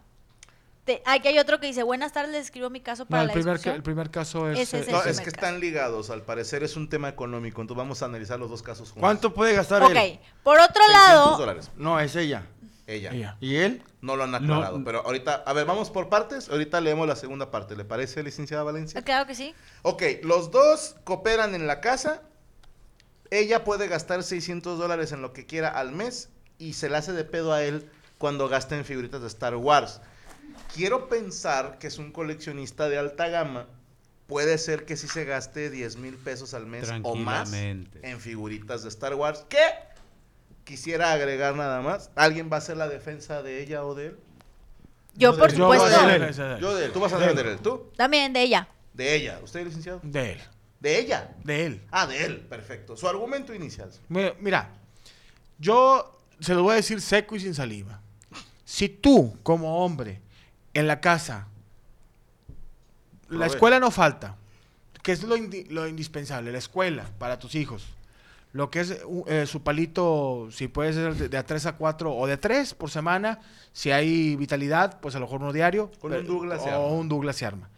Te- 0.85 1.03
aquí 1.05 1.29
hay 1.29 1.39
otro 1.39 1.61
que 1.61 1.67
dice, 1.67 1.83
buenas 1.83 2.13
tardes, 2.13 2.33
les 2.33 2.45
escribo 2.47 2.69
mi 2.71 2.81
caso 2.81 3.05
No, 3.05 3.11
para 3.11 3.23
el 3.23 3.29
la 3.29 3.33
primer, 3.35 3.47
ca- 3.53 3.53
discusión". 3.55 3.77
el 3.77 3.83
primer 3.83 4.11
caso 4.11 4.51
es... 4.51 4.59
Ese 4.59 4.81
es 4.81 4.87
eh, 4.87 4.91
el 4.91 4.93
No, 4.97 4.99
primer 5.01 5.11
es 5.15 5.19
que 5.21 5.25
caso. 5.31 5.37
están 5.37 5.61
ligados. 5.61 6.11
Al 6.11 6.23
parecer 6.23 6.63
es 6.63 6.77
un 6.77 6.89
tema 6.89 7.09
económico. 7.09 7.61
Entonces 7.61 7.79
vamos 7.79 8.03
a 8.03 8.07
analizar 8.07 8.39
los 8.39 8.51
dos 8.51 8.63
casos 8.63 8.89
juntos. 8.89 9.01
¿Cuánto 9.01 9.33
puede 9.35 9.55
gastar 9.55 9.83
Ok, 9.83 9.91
él? 9.95 10.19
por 10.43 10.59
otro 10.59 10.83
600 10.87 10.93
lado, 11.09 11.37
dólares. 11.37 11.71
No, 11.77 12.01
es 12.01 12.17
ella. 12.17 12.47
Ella. 12.93 13.11
ella. 13.13 13.37
¿Y 13.41 13.57
él? 13.57 13.83
No 14.01 14.17
lo 14.17 14.25
han 14.25 14.31
No. 14.33 14.37
aclarado. 14.39 14.83
Pero 14.85 15.01
ahorita, 15.07 15.43
a 15.47 15.53
ver, 15.53 15.65
vamos 15.67 15.91
por 15.91 16.09
partes. 16.09 16.49
Ahorita 16.49 16.81
leemos 16.81 17.07
la 17.07 17.17
segunda 17.17 17.51
parte. 17.51 17.77
¿Le 17.77 17.85
parece, 17.85 18.23
licenciada 18.23 18.63
Valencia? 18.63 19.03
claro 19.03 19.27
que 19.27 19.35
sí. 19.35 19.55
Ok, 19.83 20.03
los 20.23 20.51
dos 20.51 20.97
cooperan 21.05 21.55
en 21.55 21.67
la 21.67 21.81
casa. 21.81 22.23
Ella 23.31 23.65
puede 23.65 23.87
gastar 23.87 24.23
600 24.23 24.79
dólares 24.79 25.13
en 25.13 25.23
lo 25.23 25.33
que 25.33 25.47
quiera 25.47 25.69
al 25.69 25.93
mes 25.93 26.31
y 26.59 26.73
se 26.73 26.89
le 26.91 26.97
hace 26.97 27.13
de 27.13 27.25
pedo 27.25 27.53
a 27.53 27.63
él 27.63 27.89
cuando 28.19 28.49
gasta 28.49 28.77
en 28.77 28.85
figuritas 28.85 29.21
de 29.21 29.29
Star 29.29 29.55
Wars. 29.57 30.01
Quiero 30.75 31.09
pensar 31.09 31.79
que 31.79 31.87
es 31.87 31.99
un 31.99 32.11
coleccionista 32.13 32.89
de 32.89 32.99
alta 32.99 33.29
gama. 33.29 33.67
Puede 34.27 34.59
ser 34.59 34.85
que 34.85 34.97
sí 34.97 35.09
se 35.09 35.25
gaste 35.25 35.71
10 35.71 35.97
mil 35.97 36.15
pesos 36.17 36.55
al 36.55 36.67
mes 36.67 36.89
o 37.03 37.15
más 37.17 37.53
en 37.53 37.89
figuritas 38.21 38.83
de 38.83 38.89
Star 38.89 39.15
Wars. 39.15 39.45
¿Qué? 39.49 39.59
Quisiera 40.71 41.11
agregar 41.11 41.57
nada 41.57 41.81
más. 41.81 42.13
¿Alguien 42.15 42.49
va 42.49 42.55
a 42.55 42.59
hacer 42.59 42.77
la 42.77 42.87
defensa 42.89 43.43
de 43.43 43.61
ella 43.61 43.85
o 43.85 43.97
de 43.97 44.07
él? 44.07 44.17
Yo, 45.17 45.37
por 45.37 45.53
Yo 45.53 45.67
voy 45.67 45.77
a 45.77 45.81
supuesto, 45.81 46.01
Yo 46.61 46.75
de 46.77 46.85
él. 46.85 46.93
¿Tú 46.93 47.01
vas 47.01 47.13
a 47.13 47.19
defender 47.19 47.45
de 47.47 47.53
él? 47.55 47.59
¿Tú? 47.59 47.91
también 47.97 48.33
de 48.33 48.43
ella. 48.43 48.69
De 48.95 49.17
ella. 49.17 49.41
¿Usted, 49.43 49.65
licenciado? 49.65 49.99
De 50.05 50.35
él. 50.35 50.41
De 50.79 51.01
ella. 51.01 51.35
De 51.43 51.67
él. 51.67 51.83
Ah, 51.91 52.07
de 52.07 52.25
él. 52.25 52.41
Perfecto. 52.49 52.97
Su 52.97 53.09
argumento 53.09 53.53
inicial. 53.53 53.91
Mi- 54.09 54.31
Mira, 54.39 54.71
yo 55.59 56.21
se 56.39 56.55
lo 56.55 56.63
voy 56.63 56.75
a 56.75 56.77
decir 56.77 57.01
seco 57.01 57.35
y 57.35 57.41
sin 57.41 57.53
saliva. 57.57 58.01
Si 58.65 58.89
tú, 58.89 59.37
como 59.43 59.85
hombre, 59.85 60.21
en 60.73 60.87
la 60.87 61.01
casa, 61.01 61.49
la 63.29 63.39
Robert. 63.39 63.55
escuela 63.55 63.81
no 63.81 63.91
falta, 63.91 64.37
que 65.03 65.11
es 65.11 65.25
lo, 65.25 65.37
indi- 65.37 65.67
lo 65.69 65.89
indispensable, 65.89 66.53
la 66.53 66.59
escuela 66.59 67.11
para 67.19 67.41
tus 67.41 67.57
hijos. 67.57 67.89
Lo 68.53 68.71
que 68.71 68.81
es 68.81 68.97
eh, 69.27 69.47
su 69.47 69.63
palito, 69.63 70.49
si 70.51 70.67
puede 70.67 70.93
ser 70.93 71.15
de, 71.15 71.29
de 71.29 71.37
a 71.39 71.47
3 71.47 71.67
a 71.67 71.77
4 71.77 72.15
o 72.15 72.27
de 72.27 72.37
3 72.37 72.75
por 72.75 72.91
semana, 72.91 73.41
si 73.73 73.93
hay 73.93 74.35
vitalidad, 74.37 75.01
pues 75.01 75.15
a 75.15 75.21
lo 75.21 75.27
mejor 75.27 75.43
uno 75.43 75.53
diario. 75.53 75.91
Con 76.01 76.13
un 76.13 76.27
Douglas 76.27 76.63
O 76.67 76.95
un 76.95 77.09
Douglas 77.09 77.37
se 77.37 77.47
arma. 77.47 77.71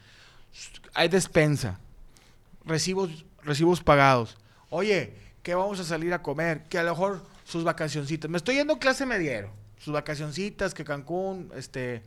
Hay 0.95 1.09
despensa, 1.09 1.79
recibos, 2.65 3.25
recibos 3.43 3.83
pagados. 3.83 4.39
Oye, 4.71 5.15
¿qué 5.43 5.55
vamos 5.55 5.81
a 5.81 5.85
salir 5.85 6.13
a 6.15 6.23
comer? 6.23 6.65
Que 6.65 6.79
a 6.79 6.83
lo 6.83 6.91
mejor 6.91 7.23
sus 7.45 7.65
vacacioncitas. 7.65 8.31
Me 8.31 8.39
estoy 8.39 8.57
yendo 8.57 8.79
clase 8.79 9.05
mediero. 9.05 9.51
Sus 9.79 9.93
vacacioncitas, 9.93 10.75
que 10.75 10.85
Cancún, 10.85 11.51
este, 11.57 12.03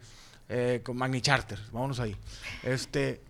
eh, 0.50 0.82
con 0.84 0.98
Magni 0.98 1.22
Charter. 1.22 1.60
Vámonos 1.72 2.00
ahí. 2.00 2.16
Este, 2.64 3.22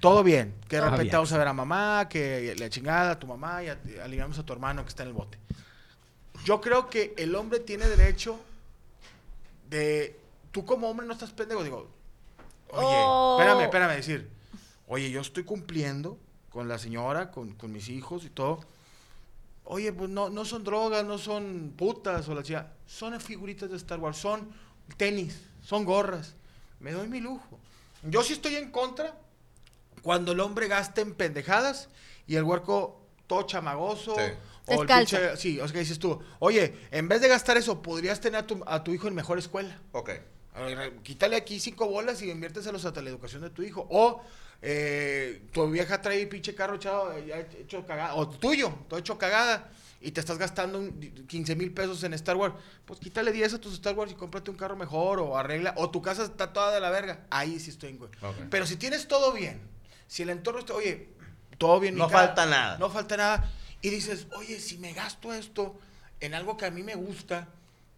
todo 0.00 0.22
bien. 0.24 0.54
Que 0.68 0.76
de 0.76 0.90
repente 0.90 1.14
vamos 1.14 1.32
a 1.32 1.38
ver 1.38 1.48
a 1.48 1.52
mamá, 1.52 2.08
que 2.08 2.54
la 2.58 2.68
chingada 2.70 3.12
a 3.12 3.18
tu 3.18 3.26
mamá 3.26 3.62
y 3.62 3.68
a- 3.68 3.78
aliviamos 4.02 4.38
a 4.38 4.42
tu 4.44 4.52
hermano 4.52 4.82
que 4.82 4.88
está 4.88 5.02
en 5.02 5.08
el 5.10 5.14
bote. 5.14 5.38
Yo 6.44 6.60
creo 6.60 6.88
que 6.88 7.14
el 7.18 7.34
hombre 7.34 7.60
tiene 7.60 7.86
derecho 7.86 8.40
de. 9.68 10.18
Tú 10.52 10.64
como 10.64 10.88
hombre 10.90 11.06
no 11.06 11.12
estás 11.12 11.30
pendejo. 11.32 11.62
Digo, 11.62 11.88
oye, 12.70 12.86
Oh. 12.86 13.36
espérame, 13.38 13.62
espérame, 13.64 13.96
decir. 13.96 14.30
Oye, 14.88 15.10
yo 15.10 15.20
estoy 15.20 15.44
cumpliendo 15.44 16.18
con 16.50 16.66
la 16.68 16.78
señora, 16.78 17.30
con, 17.30 17.52
con 17.54 17.70
mis 17.70 17.88
hijos 17.88 18.24
y 18.24 18.30
todo. 18.30 18.60
Oye, 19.64 19.92
pues 19.92 20.10
no, 20.10 20.30
no 20.30 20.44
son 20.44 20.64
drogas, 20.64 21.04
no 21.04 21.16
son 21.18 21.74
putas 21.76 22.28
o 22.28 22.34
la 22.34 22.42
chica. 22.42 22.72
Son 22.86 23.18
figuritas 23.20 23.70
de 23.70 23.76
Star 23.76 24.00
Wars, 24.00 24.16
son 24.16 24.50
tenis, 24.96 25.40
son 25.62 25.84
gorras. 25.84 26.34
Me 26.80 26.90
doy 26.90 27.06
mi 27.06 27.20
lujo. 27.20 27.60
Yo 28.02 28.22
sí 28.24 28.32
estoy 28.32 28.56
en 28.56 28.72
contra 28.72 29.14
cuando 30.02 30.32
el 30.32 30.40
hombre 30.40 30.68
gasta 30.68 31.00
en 31.00 31.14
pendejadas 31.14 31.88
y 32.26 32.36
el 32.36 32.44
huerco 32.44 33.00
todo 33.26 33.42
chamagoso. 33.42 34.14
Sí. 34.16 34.32
O 34.66 34.82
el 34.82 34.86
pinche, 34.86 35.36
sí, 35.36 35.58
o 35.58 35.66
sea, 35.66 35.72
que 35.72 35.80
dices 35.80 35.98
tú, 35.98 36.20
oye, 36.38 36.74
en 36.90 37.08
vez 37.08 37.20
de 37.20 37.28
gastar 37.28 37.56
eso, 37.56 37.82
podrías 37.82 38.20
tener 38.20 38.40
a 38.40 38.46
tu, 38.46 38.62
a 38.66 38.84
tu 38.84 38.92
hijo 38.92 39.08
en 39.08 39.14
mejor 39.14 39.38
escuela. 39.38 39.80
Ok. 39.92 40.10
Ver, 40.54 40.96
quítale 41.02 41.36
aquí 41.36 41.58
cinco 41.60 41.86
bolas 41.86 42.22
y 42.22 42.30
inviérteselos 42.30 42.84
a 42.84 42.90
la 42.90 43.08
educación 43.08 43.42
de 43.42 43.50
tu 43.50 43.62
hijo. 43.62 43.86
O 43.90 44.22
eh, 44.62 45.42
tu 45.52 45.68
vieja 45.70 46.00
trae 46.02 46.26
pinche 46.26 46.54
carro 46.54 46.76
echado, 46.76 47.12
eh, 47.16 47.26
ya 47.26 47.38
hecho 47.38 47.86
cagada. 47.86 48.14
O 48.14 48.28
tuyo, 48.28 48.72
todo 48.88 48.98
hecho 48.98 49.16
cagada. 49.16 49.70
Y 50.02 50.12
te 50.12 50.20
estás 50.20 50.38
gastando 50.38 50.78
un 50.78 50.98
15 51.26 51.56
mil 51.56 51.72
pesos 51.72 52.02
en 52.04 52.14
Star 52.14 52.36
Wars. 52.36 52.54
Pues 52.84 53.00
quítale 53.00 53.32
10 53.32 53.54
a 53.54 53.60
tus 53.60 53.74
Star 53.74 53.94
Wars 53.94 54.12
y 54.12 54.14
cómprate 54.14 54.50
un 54.50 54.56
carro 54.56 54.76
mejor. 54.76 55.20
O 55.20 55.36
arregla. 55.36 55.74
O 55.76 55.90
tu 55.90 56.02
casa 56.02 56.24
está 56.24 56.52
toda 56.52 56.72
de 56.72 56.80
la 56.80 56.90
verga. 56.90 57.26
Ahí 57.30 57.60
sí 57.60 57.70
estoy 57.70 57.90
en 57.90 57.98
güey. 57.98 58.10
Pero 58.50 58.66
si 58.66 58.76
tienes 58.76 59.08
todo 59.08 59.32
bien. 59.32 59.69
Si 60.10 60.22
el 60.22 60.30
entorno 60.30 60.58
está, 60.58 60.74
oye, 60.74 61.06
todo 61.56 61.78
bien. 61.78 61.94
mi 61.94 62.00
No 62.00 62.08
cara, 62.08 62.26
falta 62.26 62.46
nada. 62.46 62.78
No 62.78 62.90
falta 62.90 63.16
nada. 63.16 63.48
Y 63.80 63.90
dices, 63.90 64.26
oye, 64.34 64.58
si 64.58 64.76
me 64.78 64.92
gasto 64.92 65.32
esto 65.32 65.78
en 66.18 66.34
algo 66.34 66.56
que 66.56 66.66
a 66.66 66.70
mí 66.72 66.82
me 66.82 66.96
gusta, 66.96 67.46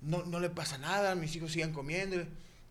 no, 0.03 0.23
no 0.27 0.39
le 0.39 0.51
pasa 0.51 0.77
nada, 0.77 1.15
mis 1.15 1.35
hijos 1.37 1.53
sigan 1.53 1.73
comiendo, 1.73 2.19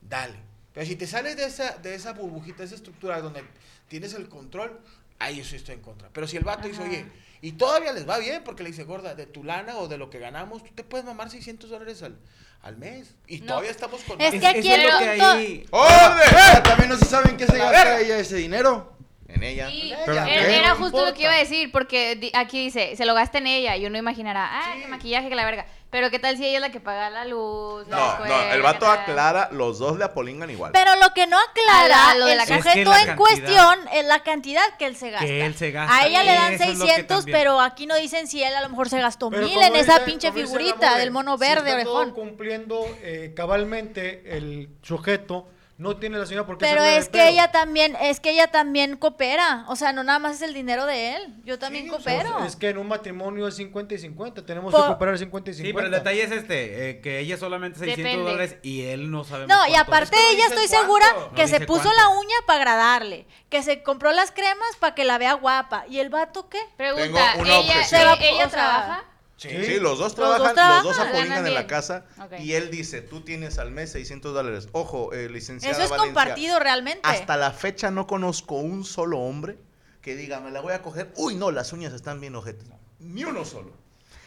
dale. 0.01 0.35
Pero 0.75 0.85
si 0.85 0.95
te 0.95 1.07
sales 1.07 1.35
de 1.37 1.45
esa, 1.45 1.77
de 1.79 1.95
esa 1.95 2.13
burbujita, 2.13 2.59
de 2.59 2.65
esa 2.65 2.75
estructura 2.75 3.19
donde 3.19 3.43
tienes 3.87 4.13
el 4.13 4.29
control, 4.29 4.79
ahí 5.17 5.37
yo 5.37 5.43
sí 5.43 5.55
estoy 5.55 5.73
en 5.75 5.81
contra. 5.81 6.09
Pero 6.13 6.27
si 6.27 6.37
el 6.37 6.43
vato 6.43 6.67
dice, 6.67 6.83
oye, 6.83 7.05
y 7.41 7.53
todavía 7.53 7.93
les 7.93 8.07
va 8.07 8.19
bien 8.19 8.43
porque 8.43 8.61
le 8.61 8.69
dice, 8.69 8.83
gorda, 8.83 9.15
de 9.15 9.25
tu 9.25 9.43
lana 9.43 9.77
o 9.77 9.87
de 9.87 9.97
lo 9.97 10.11
que 10.11 10.19
ganamos, 10.19 10.63
tú 10.63 10.71
te 10.75 10.83
puedes 10.83 11.03
mamar 11.05 11.31
600 11.31 11.67
dólares 11.69 12.03
al, 12.03 12.15
al 12.61 12.77
mes. 12.77 13.15
Y 13.27 13.39
No. 13.39 13.47
todavía 13.47 13.71
estamos 13.71 14.01
con... 14.03 14.21
Es 14.21 14.39
que 14.39 14.45
aquí 14.45 14.71
el 14.71 14.83
lo 14.83 14.99
que 14.99 15.05
punto- 15.09 15.25
ahí- 15.31 15.65
Pero 15.71 16.63
también 16.63 16.89
no 16.89 16.97
se 16.97 17.05
saben 17.05 17.35
qué 17.37 17.47
se 17.47 17.57
gasta 17.57 17.99
ella 17.99 18.19
ese 18.19 18.35
dinero. 18.35 18.95
En 19.33 19.43
ella. 19.43 19.69
Sí, 19.69 19.93
Pero 20.05 20.25
era, 20.25 20.75
justo 20.75 21.05
lo 21.05 21.13
que 21.13 21.23
iba 21.23 21.31
a 21.33 21.37
decir, 21.37 21.71
porque 21.71 22.31
aquí 22.33 22.59
dice, 22.65 22.95
se 22.95 23.05
lo 23.05 23.13
gasta 23.13 23.37
en 23.37 23.47
ella, 23.47 23.75
y 23.77 23.85
uno 23.85 23.97
imaginará, 23.97 24.47
ah, 24.51 24.71
Sí. 24.75 24.81
qué 24.81 24.87
maquillaje, 24.87 25.29
que 25.29 25.35
la 25.35 25.45
verga. 25.45 25.65
Pero 25.89 26.09
qué 26.09 26.19
tal 26.19 26.37
si 26.37 26.45
ella 26.45 26.55
es 26.55 26.61
la 26.61 26.71
que 26.71 26.79
paga 26.79 27.09
la 27.09 27.25
luz, 27.25 27.85
la 27.89 27.97
No, 27.97 28.25
no, 28.25 28.41
el 28.53 28.61
vato 28.61 28.87
aclara, 28.89 29.49
los 29.51 29.77
dos 29.77 29.97
le 29.97 30.05
apolingan 30.05 30.49
igual. 30.49 30.71
Pero 30.71 30.95
lo 30.95 31.13
que 31.13 31.27
no 31.27 31.37
aclara 31.37 32.11
A 32.11 32.13
la- 32.13 32.19
lo 32.19 32.25
de 32.27 32.31
el 32.31 32.37
la 32.37 32.45
cantidad. 32.45 32.71
sujeto 32.73 32.93
Es 32.93 32.99
que 32.99 33.05
la 33.05 33.11
en 33.11 33.17
cantidad- 33.17 33.17
cuestión 33.17 33.79
es 33.93 34.05
la 34.05 34.19
cantidad 34.23 34.63
que 34.79 34.85
él 34.85 34.95
se 34.95 35.09
gasta. 35.11 35.25
Que 35.27 35.45
él 35.45 35.53
se 35.55 35.71
gasta. 35.71 35.93
A 35.97 36.07
ella 36.07 36.23
le 36.23 36.33
dan 36.33 36.53
Eso 36.53 36.63
es 36.63 36.77
lo 36.77 36.85
que 36.85 36.91
600, 36.91 37.17
también- 37.17 37.37
pero 37.37 37.59
aquí 37.59 37.87
no 37.87 37.95
dicen 37.97 38.27
si 38.27 38.41
él 38.41 38.55
a 38.55 38.61
lo 38.61 38.69
mejor 38.69 38.87
se 38.87 38.99
gastó 39.01 39.29
Pero 39.29 39.45
mil 39.45 39.61
en 39.61 39.75
esa 39.75 39.95
dice- 39.99 40.05
pinche 40.05 40.31
figurita 40.31 40.97
del 40.97 41.11
mono 41.11 41.37
si 41.37 41.41
verde 41.41 41.71
está 41.71 41.83
todo 41.83 41.95
orejón. 41.95 42.13
cumpliendo 42.15 42.85
eh, 43.01 43.33
cabalmente 43.35 44.23
el 44.37 44.69
sujeto, 44.81 45.49
no 45.81 45.97
tiene 45.97 46.17
la 46.19 46.25
señora 46.27 46.45
por 46.45 46.57
qué 46.59 46.65
Pero 46.67 46.83
de 46.83 46.97
es 46.97 47.05
que 47.09 47.17
pedo. 47.17 47.27
ella 47.29 47.51
también, 47.51 47.97
es 48.01 48.19
que 48.19 48.29
ella 48.29 48.47
también 48.51 48.97
coopera. 48.97 49.65
O 49.67 49.75
sea, 49.75 49.91
no 49.93 50.03
nada 50.03 50.19
más 50.19 50.35
es 50.35 50.41
el 50.43 50.53
dinero 50.53 50.85
de 50.85 51.15
él. 51.15 51.33
Yo 51.43 51.57
también 51.57 51.85
Sí, 51.85 51.89
o 51.89 51.99
sea, 51.99 52.21
coopero. 52.23 52.45
es 52.45 52.55
que 52.55 52.69
en 52.69 52.77
un 52.77 52.87
matrimonio 52.87 53.47
es 53.47 53.55
50 53.55 53.95
y 53.95 53.97
50. 53.97 54.45
Tenemos 54.45 54.73
que 54.73 54.79
cooperar 54.79 55.17
50 55.17 55.49
y 55.49 55.53
50. 55.55 55.67
Sí, 55.67 55.73
pero 55.73 55.87
el 55.87 55.91
detalle 55.91 56.23
es 56.23 56.31
este, 56.31 56.89
eh, 56.91 57.01
que 57.01 57.19
ella 57.19 57.35
solamente 57.37 57.79
600 57.79 58.03
Depende. 58.03 58.31
dólares 58.31 58.55
y 58.61 58.83
él 58.83 59.09
no 59.09 59.23
sabe 59.23 59.47
No, 59.47 59.67
y 59.67 59.75
aparte 59.75 60.03
Es 60.03 60.09
que 60.11 60.17
no 60.17 60.29
ella 60.29 60.43
estoy 60.47 60.67
cuánto. 60.67 60.81
segura 60.81 61.05
No 61.29 61.33
que 61.33 61.47
se 61.47 61.59
puso 61.61 61.81
cuánto. 61.83 62.01
la 62.01 62.09
uña 62.09 62.35
para 62.45 62.59
agradarle, 62.59 63.25
que 63.49 63.63
se 63.63 63.81
compró 63.81 64.11
las 64.11 64.31
cremas 64.31 64.75
para 64.79 64.93
que 64.93 65.03
la 65.03 65.17
vea 65.17 65.33
guapa. 65.33 65.85
¿Y 65.89 65.97
el 65.99 66.09
vato 66.09 66.47
qué? 66.47 66.59
Pregunta, 66.77 67.31
Tengo 67.33 67.41
una 67.43 67.55
¿ella, 67.57 67.73
ella, 67.79 67.83
Se 67.85 68.05
va- 68.05 68.13
o 68.13 68.17
sea, 68.17 68.47
trabaja? 68.49 69.03
Sí, 69.41 69.49
Sí. 69.65 69.79
los 69.79 69.97
dos 69.97 70.13
dos 70.13 70.15
trabajan, 70.15 70.55
los 70.55 70.83
dos, 70.83 70.95
trabajan, 70.95 71.07
apolingan 71.07 71.29
ganan 71.29 71.47
en 71.47 71.53
la 71.55 71.65
casa 71.65 72.05
y 72.39 72.53
él 72.53 72.69
dice, 72.69 73.01
tú 73.01 73.21
tienes 73.21 73.57
al 73.57 73.71
mes 73.71 73.91
600 73.91 74.35
dólares. 74.35 74.67
Ojo, 74.71 75.13
eh, 75.13 75.29
licenciada 75.29 75.73
Eso 75.73 75.83
es 75.83 75.89
Valencia, 75.89 76.13
compartido 76.13 76.59
realmente. 76.59 76.99
Hasta 77.03 77.37
la 77.37 77.49
fecha 77.51 77.89
no 77.89 78.05
conozco 78.05 78.55
un 78.55 78.83
solo 78.85 79.17
hombre 79.19 79.57
que 80.01 80.15
diga, 80.15 80.39
me 80.41 80.51
la 80.51 80.61
voy 80.61 80.73
a 80.73 80.83
coger. 80.83 81.11
Uy, 81.15 81.33
no, 81.35 81.49
las 81.49 81.73
uñas 81.73 81.91
están 81.93 82.19
bien 82.21 82.35
ojetes. 82.35 82.67
Ni 82.99 83.23
uno 83.23 83.43
solo. 83.43 83.71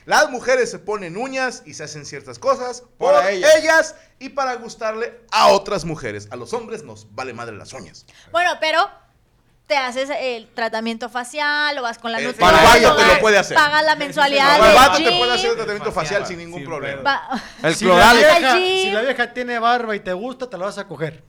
Las 0.04 0.30
mujeres 0.30 0.70
se 0.70 0.80
ponen 0.80 1.16
uñas 1.16 1.62
y 1.64 1.74
se 1.74 1.84
hacen 1.84 2.04
ciertas 2.04 2.38
cosas 2.40 2.82
por 2.98 3.12
Para 3.14 3.30
ellas. 3.30 3.50
ellas. 3.56 3.94
y 4.18 4.30
para 4.30 4.54
gustarle 4.56 5.20
a 5.30 5.48
otras 5.48 5.84
mujeres. 5.84 6.26
A 6.30 6.36
los 6.36 6.52
hombres 6.52 6.82
nos 6.82 7.14
vale 7.14 7.32
madre 7.34 7.56
las 7.56 7.72
uñas. 7.72 8.04
Bueno, 8.32 8.50
pero 8.60 8.80
te 9.66 9.76
haces 9.76 10.10
el 10.20 10.46
tratamiento 10.48 11.08
facial 11.08 11.78
o 11.78 11.82
vas 11.82 11.98
con 11.98 12.12
la 12.12 12.18
El 12.18 12.26
nutrióloga. 12.26 12.96
te 12.96 13.06
lo 13.14 13.20
puede 13.20 13.38
hacer. 13.38 13.56
Pagas 13.56 13.84
la 13.84 13.96
mensualidad 13.96 14.58
vato 14.74 14.98
te 14.98 15.18
puede 15.18 15.32
hacer 15.32 15.50
el 15.50 15.56
tratamiento 15.56 15.92
Facial, 15.92 16.26
sin 16.26 16.38
ningún 16.38 16.60
sin 16.60 16.66
problema. 16.68 17.02
va- 17.02 17.42
El 17.62 17.74
Si 17.76 17.84
la, 17.86 18.12
vieja, 18.12 18.52
si 18.56 18.90
la 18.90 19.00
vieja 19.00 19.32
tiene 19.32 19.58
barba 19.58 19.96
y 19.96 20.00
te 20.00 20.12
gusta, 20.12 20.48
te 20.50 20.58
la 20.58 20.66
vas 20.66 20.78
a 20.78 20.86
coger. 20.86 21.22